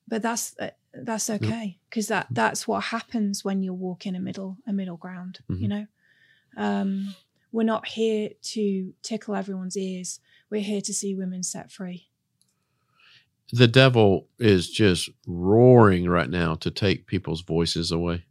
But 0.10 0.22
that's 0.22 0.58
uh, 0.60 0.72
that's 0.94 1.30
okay 1.30 1.80
because 1.90 2.10
that 2.10 2.28
that's 2.32 2.68
what 2.68 2.84
happens 2.84 3.46
when 3.46 3.64
you 3.64 3.74
walk 3.74 4.06
in 4.06 4.16
a 4.18 4.20
middle 4.20 4.58
a 4.68 4.74
middle 4.74 4.98
ground 4.98 5.40
you 5.48 5.56
Mhm. 5.56 5.70
know? 5.70 5.88
Um 6.58 7.16
we're 7.54 7.64
not 7.64 7.88
here 7.88 8.32
to 8.42 8.94
tickle 9.04 9.36
everyone's 9.36 9.78
ears. 9.78 10.20
We're 10.50 10.62
here 10.62 10.82
to 10.82 10.94
see 10.94 11.16
women 11.16 11.44
set 11.44 11.72
free 11.72 12.09
The 13.52 13.68
devil 13.68 14.28
is 14.38 14.70
just 14.70 15.10
roaring 15.26 16.08
right 16.08 16.30
now 16.30 16.56
to 16.56 16.70
take 16.70 17.08
people's 17.08 17.42
voices 17.42 17.92
away. 17.92 18.26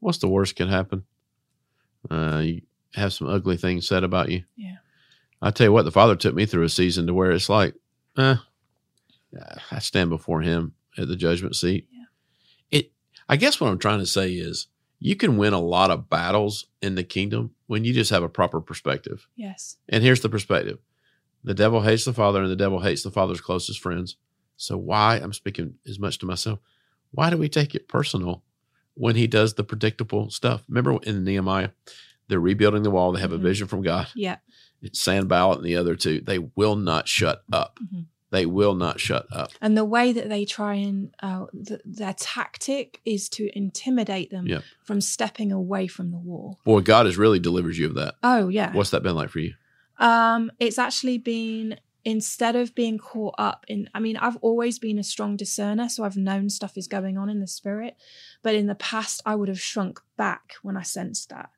What's 0.00 0.18
the 0.18 0.28
worst 0.28 0.56
can 0.56 0.68
happen? 0.68 1.04
Uh, 2.10 2.42
you 2.44 2.62
have 2.94 3.12
some 3.12 3.28
ugly 3.28 3.56
things 3.56 3.86
said 3.86 4.04
about 4.04 4.30
you. 4.30 4.44
Yeah. 4.56 4.76
I 5.42 5.50
tell 5.50 5.66
you 5.66 5.72
what, 5.72 5.84
the 5.84 5.90
father 5.90 6.16
took 6.16 6.34
me 6.34 6.46
through 6.46 6.64
a 6.64 6.68
season 6.68 7.06
to 7.06 7.14
where 7.14 7.30
it's 7.30 7.48
like, 7.48 7.74
eh, 8.16 8.36
I 9.70 9.78
stand 9.78 10.10
before 10.10 10.40
him 10.40 10.74
at 10.96 11.08
the 11.08 11.16
judgment 11.16 11.54
seat. 11.54 11.86
Yeah. 11.92 12.04
It. 12.70 12.92
I 13.28 13.36
guess 13.36 13.60
what 13.60 13.70
I'm 13.70 13.78
trying 13.78 14.00
to 14.00 14.06
say 14.06 14.32
is, 14.32 14.68
you 15.00 15.14
can 15.14 15.36
win 15.36 15.52
a 15.52 15.60
lot 15.60 15.90
of 15.90 16.10
battles 16.10 16.66
in 16.82 16.96
the 16.96 17.04
kingdom 17.04 17.54
when 17.68 17.84
you 17.84 17.92
just 17.92 18.10
have 18.10 18.24
a 18.24 18.28
proper 18.28 18.60
perspective. 18.60 19.28
yes 19.36 19.76
And 19.88 20.02
here's 20.02 20.22
the 20.22 20.28
perspective 20.28 20.78
the 21.44 21.54
devil 21.54 21.82
hates 21.82 22.04
the 22.04 22.12
father, 22.12 22.42
and 22.42 22.50
the 22.50 22.56
devil 22.56 22.80
hates 22.80 23.04
the 23.04 23.10
father's 23.12 23.40
closest 23.40 23.78
friends. 23.80 24.16
So, 24.58 24.76
why, 24.76 25.16
I'm 25.16 25.32
speaking 25.32 25.74
as 25.88 25.98
much 25.98 26.18
to 26.18 26.26
myself, 26.26 26.58
why 27.12 27.30
do 27.30 27.38
we 27.38 27.48
take 27.48 27.74
it 27.74 27.88
personal 27.88 28.42
when 28.94 29.14
he 29.16 29.26
does 29.26 29.54
the 29.54 29.64
predictable 29.64 30.30
stuff? 30.30 30.64
Remember 30.68 30.98
in 31.04 31.24
Nehemiah, 31.24 31.70
they're 32.26 32.40
rebuilding 32.40 32.82
the 32.82 32.90
wall, 32.90 33.12
they 33.12 33.20
have 33.20 33.30
Mhm. 33.30 33.34
a 33.36 33.38
vision 33.38 33.66
from 33.68 33.82
God. 33.82 34.08
yeah 34.14 34.38
It's 34.82 35.00
Sanballat 35.00 35.58
and 35.58 35.66
the 35.66 35.76
other 35.76 35.96
two. 35.96 36.20
They 36.20 36.38
will 36.38 36.76
not 36.76 37.08
shut 37.08 37.42
up. 37.52 37.80
Mhm. 37.82 38.06
They 38.30 38.46
will 38.46 38.74
not 38.74 39.00
shut 39.00 39.26
up. 39.32 39.52
and 39.60 39.76
the 39.76 39.84
way 39.84 40.12
that 40.12 40.28
they 40.28 40.44
try 40.44 40.74
and 40.74 41.14
uh, 41.22 41.46
th- 41.66 41.80
their 41.84 42.14
tactic 42.14 43.00
is 43.04 43.28
to 43.30 43.48
intimidate 43.56 44.30
them 44.30 44.46
from 44.84 45.00
stepping 45.00 45.50
away 45.52 45.86
from 45.86 46.10
the 46.10 46.18
wall 46.18 46.58
Boy, 46.64 46.80
God 46.82 47.06
has 47.06 47.16
really 47.16 47.38
delivered 47.38 47.76
you 47.76 47.86
of 47.86 47.94
that. 47.94 48.16
oh 48.22 48.48
yeah 48.48 48.72
What's 48.74 48.90
that 48.90 49.02
been 49.04 49.14
like 49.16 49.30
for 49.30 49.38
you? 49.40 49.54
Um, 49.98 50.50
it's 50.60 50.78
actually 50.78 51.18
been 51.18 51.78
instead 52.08 52.56
of 52.56 52.74
being 52.74 52.96
caught 52.96 53.34
up 53.36 53.66
in 53.68 53.86
I 53.92 54.00
mean, 54.00 54.16
I've 54.16 54.38
always 54.38 54.78
been 54.78 54.98
a 54.98 55.04
strong 55.04 55.36
discerner, 55.36 55.90
so 55.90 56.04
I've 56.04 56.16
known 56.16 56.48
stuff 56.48 56.78
is 56.78 56.88
going 56.88 57.18
on 57.18 57.28
in 57.28 57.40
the 57.40 57.46
spirit. 57.46 57.96
But 58.42 58.54
in 58.54 58.66
the 58.66 58.74
past 58.74 59.20
I 59.26 59.34
would 59.34 59.48
have 59.48 59.60
shrunk 59.60 60.00
back 60.16 60.54
when 60.62 60.74
I 60.74 60.82
sensed 60.82 61.28
that. 61.28 61.50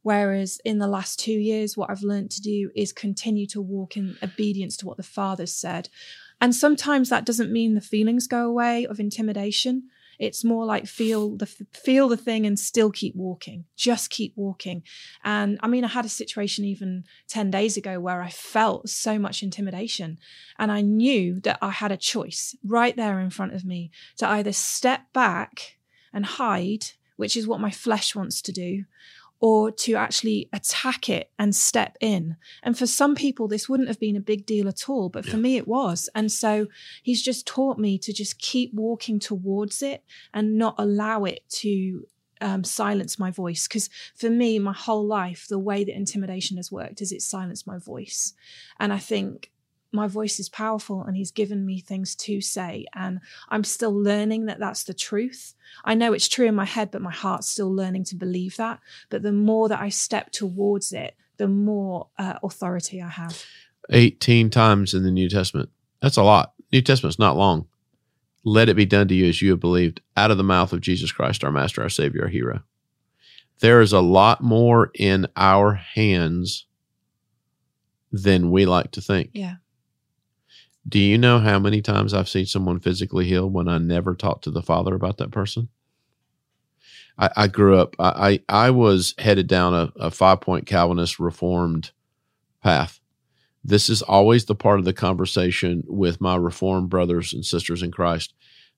Whereas 0.00 0.58
in 0.64 0.78
the 0.78 0.86
last 0.86 1.20
two 1.20 1.38
years, 1.38 1.76
what 1.76 1.90
I've 1.90 2.02
learned 2.02 2.30
to 2.30 2.40
do 2.40 2.70
is 2.74 2.94
continue 2.94 3.46
to 3.48 3.60
walk 3.60 3.98
in 3.98 4.16
obedience 4.22 4.78
to 4.78 4.86
what 4.86 4.96
the 4.96 5.02
Father's 5.02 5.52
said. 5.52 5.90
And 6.40 6.54
sometimes 6.54 7.10
that 7.10 7.26
doesn't 7.26 7.52
mean 7.52 7.74
the 7.74 7.82
feelings 7.82 8.26
go 8.26 8.48
away 8.48 8.86
of 8.86 8.98
intimidation. 8.98 9.90
It's 10.20 10.44
more 10.44 10.66
like 10.66 10.86
feel 10.86 11.34
the 11.36 11.46
feel 11.46 12.06
the 12.06 12.16
thing 12.16 12.44
and 12.44 12.58
still 12.58 12.90
keep 12.92 13.16
walking. 13.16 13.64
Just 13.74 14.10
keep 14.10 14.34
walking. 14.36 14.82
And 15.24 15.58
I 15.62 15.66
mean, 15.66 15.82
I 15.82 15.88
had 15.88 16.04
a 16.04 16.10
situation 16.10 16.66
even 16.66 17.04
10 17.28 17.50
days 17.50 17.78
ago 17.78 17.98
where 17.98 18.20
I 18.20 18.28
felt 18.28 18.90
so 18.90 19.18
much 19.18 19.42
intimidation. 19.42 20.18
And 20.58 20.70
I 20.70 20.82
knew 20.82 21.40
that 21.40 21.58
I 21.62 21.70
had 21.70 21.90
a 21.90 21.96
choice 21.96 22.54
right 22.62 22.94
there 22.94 23.18
in 23.18 23.30
front 23.30 23.54
of 23.54 23.64
me 23.64 23.90
to 24.18 24.28
either 24.28 24.52
step 24.52 25.10
back 25.14 25.78
and 26.12 26.26
hide, 26.26 26.88
which 27.16 27.34
is 27.34 27.48
what 27.48 27.60
my 27.60 27.70
flesh 27.70 28.14
wants 28.14 28.42
to 28.42 28.52
do, 28.52 28.84
or 29.40 29.70
to 29.70 29.94
actually 29.94 30.48
attack 30.52 31.08
it 31.08 31.30
and 31.38 31.56
step 31.56 31.96
in. 32.00 32.36
And 32.62 32.78
for 32.78 32.86
some 32.86 33.14
people, 33.14 33.48
this 33.48 33.68
wouldn't 33.68 33.88
have 33.88 33.98
been 33.98 34.16
a 34.16 34.20
big 34.20 34.44
deal 34.44 34.68
at 34.68 34.88
all, 34.88 35.08
but 35.08 35.24
for 35.24 35.36
Yeah. 35.36 35.42
me, 35.42 35.56
it 35.56 35.66
was. 35.66 36.10
And 36.14 36.30
so 36.30 36.66
he's 37.02 37.22
just 37.22 37.46
taught 37.46 37.78
me 37.78 37.98
to 37.98 38.12
just 38.12 38.38
keep 38.38 38.72
walking 38.74 39.18
towards 39.18 39.82
it 39.82 40.04
and 40.34 40.58
not 40.58 40.74
allow 40.78 41.24
it 41.24 41.40
to 41.48 42.06
um, 42.42 42.64
silence 42.64 43.18
my 43.18 43.30
voice. 43.30 43.66
Because 43.66 43.90
for 44.14 44.30
me, 44.30 44.58
my 44.58 44.72
whole 44.72 45.06
life, 45.06 45.46
the 45.48 45.58
way 45.58 45.84
that 45.84 45.94
intimidation 45.94 46.56
has 46.56 46.70
worked 46.72 47.00
is 47.02 47.12
it 47.12 47.22
silenced 47.22 47.66
my 47.66 47.78
voice. 47.78 48.34
And 48.78 48.92
I 48.92 48.98
think 48.98 49.50
my 49.92 50.06
voice 50.06 50.38
is 50.38 50.48
powerful 50.48 51.02
and 51.02 51.16
he's 51.16 51.30
given 51.30 51.66
me 51.66 51.80
things 51.80 52.14
to 52.14 52.40
say. 52.40 52.86
And 52.94 53.20
I'm 53.48 53.64
still 53.64 53.92
learning 53.92 54.46
that 54.46 54.58
that's 54.58 54.84
the 54.84 54.94
truth. 54.94 55.54
I 55.84 55.94
know 55.94 56.12
it's 56.12 56.28
true 56.28 56.46
in 56.46 56.54
my 56.54 56.64
head, 56.64 56.90
but 56.90 57.02
my 57.02 57.12
heart's 57.12 57.48
still 57.48 57.74
learning 57.74 58.04
to 58.04 58.16
believe 58.16 58.56
that. 58.56 58.80
But 59.08 59.22
the 59.22 59.32
more 59.32 59.68
that 59.68 59.80
I 59.80 59.88
step 59.88 60.30
towards 60.30 60.92
it, 60.92 61.14
the 61.36 61.48
more 61.48 62.08
uh, 62.18 62.38
authority 62.42 63.02
I 63.02 63.08
have. 63.08 63.44
18 63.90 64.50
times 64.50 64.94
in 64.94 65.02
the 65.02 65.10
New 65.10 65.28
Testament. 65.28 65.70
That's 66.00 66.16
a 66.16 66.22
lot. 66.22 66.52
New 66.72 66.82
Testament's 66.82 67.18
not 67.18 67.36
long. 67.36 67.66
Let 68.44 68.68
it 68.68 68.76
be 68.76 68.86
done 68.86 69.08
to 69.08 69.14
you 69.14 69.26
as 69.26 69.42
you 69.42 69.50
have 69.50 69.60
believed, 69.60 70.00
out 70.16 70.30
of 70.30 70.36
the 70.36 70.44
mouth 70.44 70.72
of 70.72 70.80
Jesus 70.80 71.12
Christ, 71.12 71.44
our 71.44 71.50
Master, 71.50 71.82
our 71.82 71.88
Savior, 71.88 72.22
our 72.22 72.28
hero. 72.28 72.62
There 73.60 73.80
is 73.80 73.92
a 73.92 74.00
lot 74.00 74.42
more 74.42 74.90
in 74.94 75.26
our 75.36 75.74
hands 75.74 76.66
than 78.12 78.50
we 78.50 78.66
like 78.66 78.92
to 78.92 79.00
think. 79.00 79.30
Yeah. 79.34 79.56
Do 80.88 80.98
you 80.98 81.18
know 81.18 81.38
how 81.38 81.58
many 81.58 81.82
times 81.82 82.14
I've 82.14 82.28
seen 82.28 82.46
someone 82.46 82.80
physically 82.80 83.26
healed 83.26 83.52
when 83.52 83.68
I 83.68 83.78
never 83.78 84.14
talked 84.14 84.44
to 84.44 84.50
the 84.50 84.62
Father 84.62 84.94
about 84.94 85.18
that 85.18 85.30
person? 85.30 85.68
I, 87.18 87.30
I 87.36 87.46
grew 87.48 87.76
up, 87.76 87.96
I, 87.98 88.40
I, 88.48 88.66
I 88.66 88.70
was 88.70 89.14
headed 89.18 89.46
down 89.46 89.74
a, 89.74 89.92
a 89.96 90.10
five 90.10 90.40
point 90.40 90.66
Calvinist 90.66 91.18
reformed 91.20 91.90
path. 92.62 92.98
This 93.62 93.90
is 93.90 94.00
always 94.00 94.46
the 94.46 94.54
part 94.54 94.78
of 94.78 94.86
the 94.86 94.94
conversation 94.94 95.84
with 95.86 96.20
my 96.20 96.34
reformed 96.36 96.88
brothers 96.88 97.32
and 97.34 97.44
sisters 97.44 97.82
in 97.82 97.90
Christ 97.90 98.32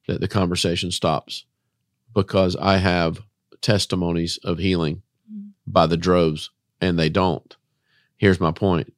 that 0.09 0.21
the 0.21 0.29
conversation 0.29 0.91
stops 0.91 1.45
because 2.15 2.57
I 2.57 2.79
have 2.79 3.21
testimonies 3.61 4.39
of 4.45 4.59
healing 4.59 5.03
Mm. 5.33 5.53
by 5.67 5.87
the 5.87 5.97
droves 5.97 6.51
and 6.81 6.99
they 6.99 7.09
don't. 7.09 7.57
Here's 8.17 8.41
my 8.41 8.51
point. 8.51 8.93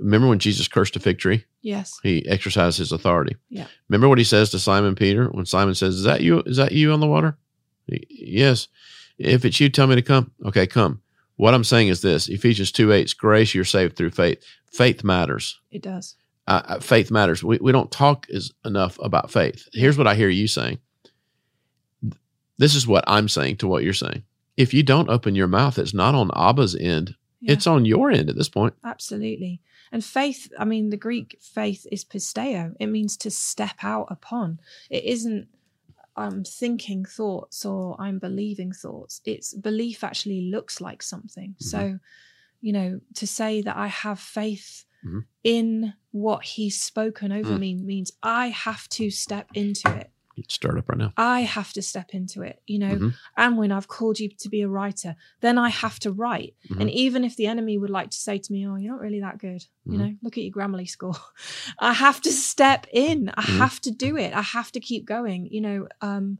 Remember 0.00 0.28
when 0.28 0.38
Jesus 0.38 0.66
cursed 0.66 0.96
a 0.96 1.00
fig 1.00 1.18
tree? 1.18 1.44
Yes. 1.62 2.00
He 2.02 2.26
exercised 2.26 2.78
his 2.78 2.90
authority. 2.90 3.36
Yeah. 3.50 3.66
Remember 3.88 4.08
what 4.08 4.18
he 4.18 4.24
says 4.24 4.50
to 4.50 4.58
Simon 4.58 4.94
Peter 4.94 5.26
when 5.28 5.44
Simon 5.46 5.74
says, 5.74 5.96
"Is 5.96 6.04
that 6.04 6.22
you? 6.22 6.40
Is 6.46 6.56
that 6.56 6.72
you 6.72 6.92
on 6.92 7.00
the 7.00 7.06
water?" 7.06 7.36
He- 7.86 8.06
yes. 8.10 8.68
If 9.18 9.44
it's 9.44 9.60
you, 9.60 9.68
tell 9.68 9.86
me 9.86 9.96
to 9.96 10.02
come. 10.02 10.30
Okay, 10.46 10.66
come. 10.66 11.02
What 11.36 11.52
I'm 11.54 11.64
saying 11.64 11.88
is 11.88 12.00
this: 12.00 12.28
Ephesians 12.28 12.72
two 12.72 12.92
eight, 12.92 13.14
grace, 13.18 13.54
you're 13.54 13.64
saved 13.64 13.96
through 13.96 14.10
faith. 14.10 14.42
Faith 14.72 15.04
matters. 15.04 15.60
It 15.70 15.82
does. 15.82 16.16
Uh, 16.46 16.80
faith 16.80 17.10
matters. 17.10 17.44
We 17.44 17.58
we 17.60 17.70
don't 17.72 17.90
talk 17.90 18.26
as 18.32 18.50
enough 18.64 18.98
about 19.02 19.30
faith. 19.30 19.68
Here's 19.72 19.98
what 19.98 20.06
I 20.06 20.14
hear 20.14 20.28
you 20.30 20.48
saying. 20.48 20.78
This 22.58 22.74
is 22.74 22.86
what 22.86 23.04
I'm 23.06 23.28
saying 23.28 23.56
to 23.58 23.68
what 23.68 23.84
you're 23.84 23.92
saying. 23.94 24.22
If 24.56 24.74
you 24.74 24.82
don't 24.82 25.08
open 25.08 25.34
your 25.34 25.46
mouth, 25.46 25.78
it's 25.78 25.94
not 25.94 26.14
on 26.14 26.30
Abba's 26.30 26.74
end. 26.74 27.14
Yeah. 27.40 27.52
It's 27.52 27.66
on 27.66 27.86
your 27.86 28.10
end 28.10 28.28
at 28.28 28.36
this 28.36 28.50
point. 28.50 28.74
Absolutely. 28.84 29.60
And 29.92 30.04
faith, 30.04 30.52
I 30.58 30.64
mean, 30.64 30.90
the 30.90 30.96
Greek 30.96 31.38
faith 31.40 31.86
is 31.90 32.04
pisteo. 32.04 32.74
It 32.78 32.86
means 32.86 33.16
to 33.18 33.30
step 33.30 33.82
out 33.82 34.06
upon. 34.10 34.60
It 34.88 35.04
isn't 35.04 35.48
I'm 36.16 36.44
thinking 36.44 37.04
thoughts 37.04 37.64
or 37.64 37.96
I'm 38.00 38.18
believing 38.18 38.72
thoughts. 38.72 39.20
It's 39.24 39.54
belief 39.54 40.04
actually 40.04 40.50
looks 40.50 40.80
like 40.80 41.02
something. 41.02 41.54
So, 41.58 41.98
you 42.60 42.72
know, 42.72 43.00
to 43.14 43.26
say 43.26 43.62
that 43.62 43.76
I 43.76 43.86
have 43.86 44.18
faith 44.20 44.84
Mhm. 45.04 45.24
in 45.44 45.94
what 46.10 46.44
he's 46.44 46.80
spoken 46.82 47.32
over 47.32 47.54
Mm. 47.54 47.60
me 47.60 47.74
means 47.76 48.12
I 48.22 48.48
have 48.48 48.88
to 48.90 49.10
step 49.10 49.48
into 49.54 49.88
it. 49.96 50.10
Stirred 50.48 50.78
up 50.78 50.88
right 50.88 50.98
now. 50.98 51.12
I 51.16 51.40
have 51.40 51.72
to 51.74 51.82
step 51.82 52.10
into 52.14 52.42
it, 52.42 52.62
you 52.66 52.78
know. 52.78 52.96
Mhm. 52.96 53.14
And 53.36 53.58
when 53.58 53.72
I've 53.72 53.88
called 53.88 54.18
you 54.20 54.28
to 54.28 54.48
be 54.48 54.62
a 54.62 54.68
writer, 54.68 55.16
then 55.40 55.58
I 55.58 55.68
have 55.68 55.98
to 56.00 56.12
write. 56.12 56.54
Mhm. 56.68 56.80
And 56.80 56.90
even 56.90 57.24
if 57.24 57.36
the 57.36 57.46
enemy 57.46 57.78
would 57.78 57.90
like 57.90 58.10
to 58.10 58.16
say 58.18 58.38
to 58.38 58.52
me, 58.52 58.66
"Oh, 58.66 58.76
you're 58.76 58.92
not 58.92 59.00
really 59.00 59.20
that 59.20 59.38
good," 59.38 59.66
Mhm. 59.86 59.92
you 59.92 59.98
know, 59.98 60.16
look 60.22 60.36
at 60.38 60.44
your 60.44 60.52
Grammarly 60.52 60.88
score. 60.88 61.16
I 61.78 61.92
have 61.92 62.20
to 62.22 62.32
step 62.32 62.86
in. 62.92 63.28
I 63.36 63.42
Mhm. 63.42 63.58
have 63.58 63.80
to 63.82 63.90
do 63.90 64.16
it. 64.16 64.32
I 64.34 64.42
have 64.42 64.70
to 64.72 64.80
keep 64.80 65.04
going. 65.04 65.46
You 65.50 65.60
know, 65.60 65.88
um, 66.00 66.38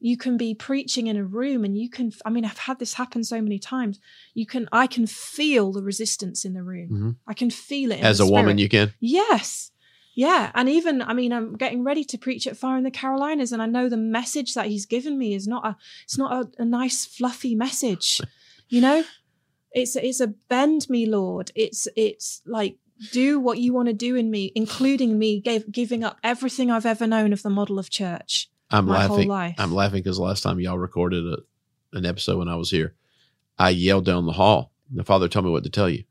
you 0.00 0.16
can 0.16 0.36
be 0.36 0.54
preaching 0.54 1.08
in 1.08 1.16
a 1.16 1.24
room, 1.24 1.64
and 1.64 1.76
you 1.76 1.88
can. 1.90 2.12
I 2.24 2.30
mean, 2.30 2.44
I've 2.44 2.58
had 2.58 2.78
this 2.78 2.94
happen 2.94 3.24
so 3.24 3.42
many 3.42 3.58
times. 3.58 3.98
You 4.32 4.46
can. 4.46 4.68
I 4.70 4.86
can 4.86 5.06
feel 5.06 5.72
the 5.72 5.82
resistance 5.82 6.44
in 6.44 6.52
the 6.54 6.62
room. 6.62 6.88
Mhm. 6.88 7.16
I 7.26 7.34
can 7.34 7.50
feel 7.50 7.90
it. 7.90 7.98
In 7.98 8.04
As 8.04 8.20
a 8.20 8.26
woman, 8.26 8.58
you 8.58 8.68
can. 8.68 8.92
Yes. 9.00 9.72
Yeah. 10.18 10.50
And 10.52 10.68
even, 10.68 11.00
I 11.00 11.12
mean, 11.12 11.32
I'm 11.32 11.54
getting 11.54 11.84
ready 11.84 12.02
to 12.02 12.18
preach 12.18 12.48
at 12.48 12.56
Fire 12.56 12.76
in 12.76 12.82
the 12.82 12.90
Carolinas, 12.90 13.52
and 13.52 13.62
I 13.62 13.66
know 13.66 13.88
the 13.88 13.96
message 13.96 14.54
that 14.54 14.66
he's 14.66 14.84
given 14.84 15.16
me 15.16 15.32
is 15.32 15.46
not 15.46 15.64
a, 15.64 15.76
it's 16.02 16.18
not 16.18 16.32
a, 16.32 16.62
a 16.62 16.64
nice, 16.64 17.04
fluffy 17.04 17.54
message. 17.54 18.20
You 18.68 18.80
know? 18.80 19.04
It's 19.70 19.94
it's 19.94 20.18
a 20.18 20.26
bend 20.26 20.90
me, 20.90 21.06
Lord. 21.06 21.52
It's 21.54 21.86
it's 21.94 22.42
like 22.46 22.78
do 23.12 23.38
what 23.38 23.58
you 23.58 23.72
want 23.72 23.86
to 23.86 23.94
do 23.94 24.16
in 24.16 24.28
me, 24.28 24.50
including 24.56 25.20
me 25.20 25.38
gave, 25.38 25.70
giving 25.70 26.02
up 26.02 26.18
everything 26.24 26.68
I've 26.68 26.84
ever 26.84 27.06
known 27.06 27.32
of 27.32 27.42
the 27.42 27.50
model 27.50 27.78
of 27.78 27.88
church. 27.88 28.50
I'm 28.72 28.86
my 28.86 29.04
whole 29.04 29.18
laughing. 29.18 29.28
life. 29.28 29.54
I'm 29.58 29.72
laughing 29.72 30.02
because 30.02 30.18
last 30.18 30.42
time 30.42 30.58
y'all 30.58 30.78
recorded 30.78 31.24
a, 31.24 31.96
an 31.96 32.04
episode 32.04 32.38
when 32.38 32.48
I 32.48 32.56
was 32.56 32.72
here, 32.72 32.96
I 33.56 33.70
yelled 33.70 34.04
down 34.04 34.26
the 34.26 34.32
hall. 34.32 34.72
The 34.90 35.04
father 35.04 35.28
told 35.28 35.44
me 35.44 35.52
what 35.52 35.62
to 35.62 35.70
tell 35.70 35.88
you, 35.88 36.02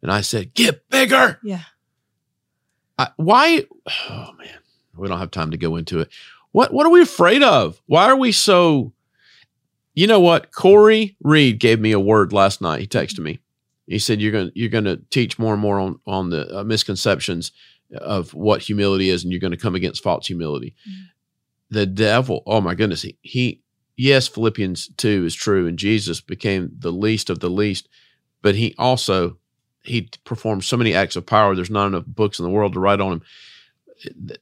and 0.00 0.10
I 0.10 0.22
said, 0.22 0.54
"Get 0.54 0.88
bigger." 0.88 1.38
Yeah. 1.42 1.64
I, 3.02 3.10
why? 3.16 3.66
Oh 4.08 4.32
man, 4.38 4.58
we 4.96 5.08
don't 5.08 5.18
have 5.18 5.30
time 5.30 5.50
to 5.50 5.56
go 5.56 5.76
into 5.76 6.00
it. 6.00 6.08
What 6.52 6.72
What 6.72 6.86
are 6.86 6.90
we 6.90 7.02
afraid 7.02 7.42
of? 7.42 7.80
Why 7.86 8.04
are 8.06 8.16
we 8.16 8.32
so? 8.32 8.92
You 9.94 10.06
know 10.06 10.20
what? 10.20 10.52
Corey 10.52 11.16
Reed 11.22 11.58
gave 11.58 11.80
me 11.80 11.92
a 11.92 12.00
word 12.00 12.32
last 12.32 12.60
night. 12.60 12.80
He 12.80 12.86
texted 12.86 13.18
me. 13.18 13.40
He 13.86 13.98
said, 13.98 14.20
"You're 14.20 14.32
going 14.32 14.48
to 14.48 14.58
you're 14.58 14.70
going 14.70 14.84
to 14.84 15.00
teach 15.10 15.38
more 15.38 15.52
and 15.52 15.60
more 15.60 15.78
on 15.78 15.98
on 16.06 16.30
the 16.30 16.60
uh, 16.60 16.64
misconceptions 16.64 17.52
of 17.96 18.32
what 18.32 18.62
humility 18.62 19.10
is, 19.10 19.22
and 19.22 19.32
you're 19.32 19.40
going 19.40 19.50
to 19.50 19.56
come 19.56 19.74
against 19.74 20.02
false 20.02 20.26
humility." 20.26 20.74
Mm. 20.88 21.04
The 21.70 21.86
devil. 21.86 22.42
Oh 22.46 22.60
my 22.60 22.74
goodness. 22.74 23.02
He, 23.02 23.18
he 23.22 23.62
yes, 23.96 24.28
Philippians 24.28 24.90
two 24.96 25.24
is 25.24 25.34
true, 25.34 25.66
and 25.66 25.78
Jesus 25.78 26.20
became 26.20 26.70
the 26.78 26.92
least 26.92 27.28
of 27.30 27.40
the 27.40 27.50
least, 27.50 27.88
but 28.42 28.54
he 28.54 28.74
also 28.78 29.38
he 29.84 30.08
performed 30.24 30.64
so 30.64 30.76
many 30.76 30.94
acts 30.94 31.16
of 31.16 31.26
power. 31.26 31.54
There's 31.54 31.70
not 31.70 31.86
enough 31.88 32.04
books 32.06 32.38
in 32.38 32.44
the 32.44 32.50
world 32.50 32.74
to 32.74 32.80
write 32.80 33.00
on 33.00 33.12
him. 33.14 33.22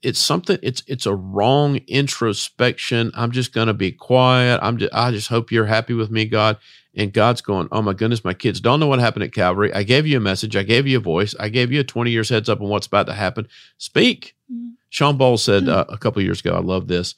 It's 0.02 0.18
something. 0.20 0.58
It's 0.62 0.82
it's 0.86 1.06
a 1.06 1.14
wrong 1.14 1.76
introspection. 1.86 3.10
I'm 3.14 3.30
just 3.32 3.52
gonna 3.52 3.74
be 3.74 3.92
quiet. 3.92 4.60
I'm 4.62 4.78
just. 4.78 4.94
I 4.94 5.10
just 5.10 5.28
hope 5.28 5.52
you're 5.52 5.66
happy 5.66 5.94
with 5.94 6.10
me, 6.10 6.24
God. 6.26 6.56
And 6.94 7.12
God's 7.12 7.40
going. 7.42 7.68
Oh 7.72 7.82
my 7.82 7.92
goodness, 7.92 8.24
my 8.24 8.34
kids 8.34 8.60
don't 8.60 8.80
know 8.80 8.86
what 8.86 9.00
happened 9.00 9.24
at 9.24 9.32
Calvary. 9.34 9.72
I 9.74 9.82
gave 9.82 10.06
you 10.06 10.16
a 10.16 10.20
message. 10.20 10.56
I 10.56 10.62
gave 10.62 10.86
you 10.86 10.96
a 10.98 11.00
voice. 11.00 11.34
I 11.38 11.48
gave 11.50 11.72
you 11.72 11.80
a 11.80 11.84
20 11.84 12.10
years 12.10 12.28
heads 12.30 12.48
up 12.48 12.60
on 12.60 12.68
what's 12.68 12.86
about 12.86 13.06
to 13.06 13.12
happen. 13.14 13.48
Speak. 13.78 14.34
Mm. 14.52 14.72
Sean 14.88 15.16
Ball 15.16 15.36
said 15.38 15.64
Hmm. 15.64 15.68
uh, 15.70 15.84
a 15.88 15.98
couple 15.98 16.20
of 16.20 16.24
years 16.24 16.40
ago. 16.40 16.54
I 16.54 16.60
love 16.60 16.88
this. 16.88 17.14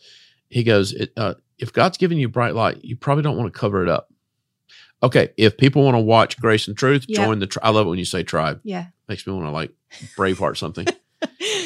He 0.51 0.63
goes, 0.65 0.93
it, 0.93 1.13
uh, 1.17 1.35
"If 1.59 1.73
God's 1.73 1.97
giving 1.99 2.19
you 2.19 2.29
bright 2.29 2.55
light, 2.55 2.85
you 2.85 2.97
probably 2.97 3.23
don't 3.23 3.39
want 3.39 3.53
to 3.53 3.59
cover 3.59 3.83
it 3.83 3.89
up." 3.89 4.12
Okay, 5.03 5.31
if 5.37 5.57
people 5.57 5.83
want 5.85 5.97
to 5.97 6.01
watch 6.01 6.38
Grace 6.41 6.69
and 6.69 6.77
Truth, 6.77 7.07
Yeah. 7.09 7.25
join 7.25 7.38
the. 7.41 7.47
Tri- 7.47 7.62
I 7.65 7.71
love 7.71 7.87
it 7.87 7.91
when 7.91 7.99
you 7.99 8.05
say 8.05 8.23
tribe. 8.23 8.61
Yeah. 8.62 8.87
Makes 9.09 9.27
me 9.27 9.33
want 9.33 9.47
to 9.47 9.51
like 9.51 9.73
Braveheart 10.17 10.57
something. 10.57 10.87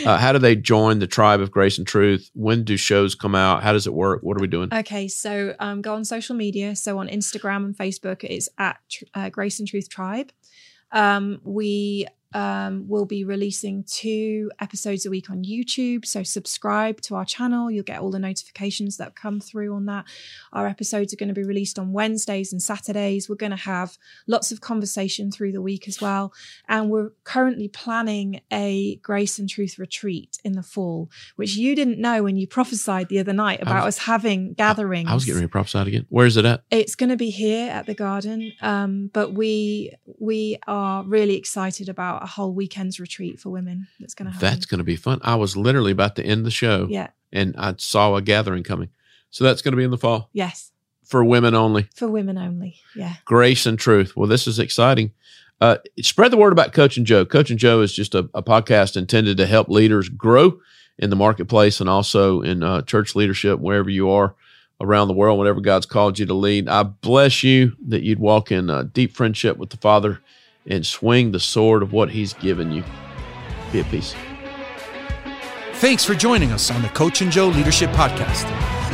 Uh, 0.04 0.18
how 0.18 0.32
do 0.32 0.38
they 0.38 0.54
join 0.54 1.00
the 1.00 1.06
tribe 1.06 1.40
of 1.40 1.50
Grace 1.50 1.78
and 1.78 1.86
Truth? 1.86 2.30
When 2.34 2.62
do 2.62 2.76
shows 2.76 3.14
come 3.16 3.34
out? 3.34 3.62
How 3.64 3.72
does 3.72 3.86
it 3.86 3.92
work? 3.94 4.22
What 4.22 4.36
are 4.36 4.40
we 4.40 4.46
doing? 4.46 4.68
Okay, 4.72 5.08
so 5.08 5.54
um, 5.58 5.82
go 5.82 5.94
on 5.94 6.04
social 6.04 6.36
media. 6.36 6.76
So 6.76 6.98
on 6.98 7.08
Instagram 7.08 7.64
and 7.64 7.76
Facebook, 7.76 8.22
it's 8.22 8.48
at 8.58 8.78
uh, 9.14 9.30
Grace 9.30 9.58
and 9.58 9.66
Truth 9.66 9.88
Tribe. 9.88 10.30
Um, 10.92 11.40
we 11.42 12.06
um, 12.36 12.86
will 12.86 13.06
be 13.06 13.24
releasing 13.24 13.82
two 13.84 14.50
episodes 14.60 15.06
a 15.06 15.10
week 15.10 15.30
on 15.30 15.42
YouTube. 15.42 16.04
So 16.04 16.22
subscribe 16.22 17.00
to 17.02 17.14
our 17.14 17.24
channel. 17.24 17.70
You'll 17.70 17.82
get 17.82 18.00
all 18.00 18.10
the 18.10 18.18
notifications 18.18 18.98
that 18.98 19.16
come 19.16 19.40
through 19.40 19.74
on 19.74 19.86
that. 19.86 20.04
Our 20.52 20.66
episodes 20.66 21.14
are 21.14 21.16
going 21.16 21.30
to 21.30 21.34
be 21.34 21.44
released 21.44 21.78
on 21.78 21.94
Wednesdays 21.94 22.52
and 22.52 22.60
Saturdays. 22.62 23.26
We're 23.26 23.36
going 23.36 23.52
to 23.52 23.56
have 23.56 23.96
lots 24.26 24.52
of 24.52 24.60
conversation 24.60 25.32
through 25.32 25.52
the 25.52 25.62
week 25.62 25.88
as 25.88 25.98
well. 25.98 26.34
And 26.68 26.90
we're 26.90 27.12
currently 27.24 27.68
planning 27.68 28.42
a 28.52 28.96
Grace 28.96 29.38
and 29.38 29.48
Truth 29.48 29.78
retreat 29.78 30.36
in 30.44 30.52
the 30.52 30.62
fall, 30.62 31.10
which 31.36 31.56
you 31.56 31.74
didn't 31.74 31.98
know 31.98 32.22
when 32.22 32.36
you 32.36 32.46
prophesied 32.46 33.08
the 33.08 33.18
other 33.18 33.32
night 33.32 33.62
about 33.62 33.86
was- 33.86 33.96
us 33.96 34.04
having 34.04 34.52
gatherings. 34.52 35.08
I 35.08 35.14
was 35.14 35.24
getting 35.24 35.38
ready 35.38 35.46
to 35.46 35.52
prophesy 35.52 35.78
again. 35.78 36.06
Where 36.10 36.26
is 36.26 36.36
it 36.36 36.44
at? 36.44 36.64
It's 36.70 36.96
going 36.96 37.08
to 37.08 37.16
be 37.16 37.30
here 37.30 37.70
at 37.70 37.86
the 37.86 37.94
garden, 37.94 38.52
um, 38.60 39.08
but 39.14 39.32
we 39.32 39.94
we 40.18 40.58
are 40.66 41.02
really 41.04 41.36
excited 41.36 41.88
about 41.88 42.25
a 42.26 42.28
whole 42.28 42.52
weekend's 42.52 42.98
retreat 42.98 43.38
for 43.38 43.50
women. 43.50 43.86
That's 44.00 44.14
going 44.14 44.26
to 44.26 44.32
happen. 44.32 44.48
That's 44.48 44.66
going 44.66 44.78
to 44.78 44.84
be 44.84 44.96
fun. 44.96 45.20
I 45.22 45.36
was 45.36 45.56
literally 45.56 45.92
about 45.92 46.16
to 46.16 46.26
end 46.26 46.44
the 46.44 46.50
show, 46.50 46.88
yeah, 46.90 47.10
and 47.32 47.54
I 47.56 47.74
saw 47.78 48.16
a 48.16 48.20
gathering 48.20 48.64
coming. 48.64 48.90
So 49.30 49.44
that's 49.44 49.62
going 49.62 49.72
to 49.72 49.76
be 49.76 49.84
in 49.84 49.92
the 49.92 49.98
fall 49.98 50.28
yes, 50.32 50.72
for 51.04 51.24
women 51.24 51.54
only. 51.54 51.88
for 51.94 52.08
women 52.08 52.36
only. 52.36 52.80
Yeah, 52.96 53.14
Grace 53.24 53.64
and 53.64 53.78
Truth. 53.78 54.16
Well, 54.16 54.28
this 54.28 54.48
is 54.48 54.58
exciting. 54.58 55.12
Uh, 55.60 55.78
spread 56.02 56.32
the 56.32 56.36
word 56.36 56.52
about 56.52 56.72
Coach 56.72 56.96
and 56.96 57.06
Joe. 57.06 57.24
Coach 57.24 57.50
and 57.50 57.58
Joe 57.58 57.80
is 57.80 57.94
just 57.94 58.14
a, 58.14 58.28
a 58.34 58.42
podcast 58.42 58.96
intended 58.96 59.36
to 59.38 59.46
help 59.46 59.68
leaders 59.68 60.08
grow 60.08 60.58
in 60.98 61.10
the 61.10 61.16
marketplace 61.16 61.80
and 61.80 61.88
also 61.88 62.42
in 62.42 62.62
uh, 62.62 62.82
church 62.82 63.14
leadership, 63.14 63.60
wherever 63.60 63.88
you 63.88 64.10
are 64.10 64.34
around 64.80 65.08
the 65.08 65.14
world, 65.14 65.38
whatever 65.38 65.60
God's 65.60 65.86
called 65.86 66.18
you 66.18 66.26
to 66.26 66.34
lead. 66.34 66.68
I 66.68 66.82
bless 66.82 67.42
you 67.42 67.76
that 67.86 68.02
you'd 68.02 68.18
walk 68.18 68.50
in 68.50 68.68
uh, 68.68 68.82
deep 68.82 69.14
friendship 69.14 69.56
with 69.56 69.70
the 69.70 69.76
Father 69.78 70.20
and 70.66 70.84
swing 70.84 71.32
the 71.32 71.40
sword 71.40 71.82
of 71.82 71.92
what 71.92 72.10
He's 72.10 72.34
given 72.34 72.72
you. 72.72 72.84
Be 73.72 73.80
at 73.80 73.90
peace. 73.90 74.14
Thanks 75.74 76.04
for 76.04 76.14
joining 76.14 76.52
us 76.52 76.70
on 76.70 76.80
the 76.82 76.88
Coach 76.88 77.20
and 77.20 77.30
Joe 77.30 77.48
Leadership 77.48 77.90
Podcast. 77.90 78.46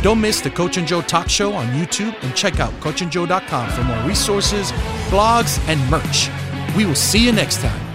Don't 0.03 0.21
miss 0.21 0.41
the 0.41 0.51
Coach 0.51 0.79
and 0.79 0.87
Joe 0.87 1.01
Talk 1.01 1.29
Show 1.29 1.53
on 1.53 1.67
YouTube 1.69 2.21
and 2.25 2.35
check 2.35 2.59
out 2.59 2.73
coachandjoe.com 2.81 3.71
for 3.71 3.85
more 3.85 4.03
resources, 4.09 4.73
blogs, 5.09 5.61
and 5.69 5.81
merch. 5.89 6.29
We 6.77 6.85
will 6.87 6.97
see 6.97 7.25
you 7.25 7.31
next 7.31 7.61
time. 7.61 7.92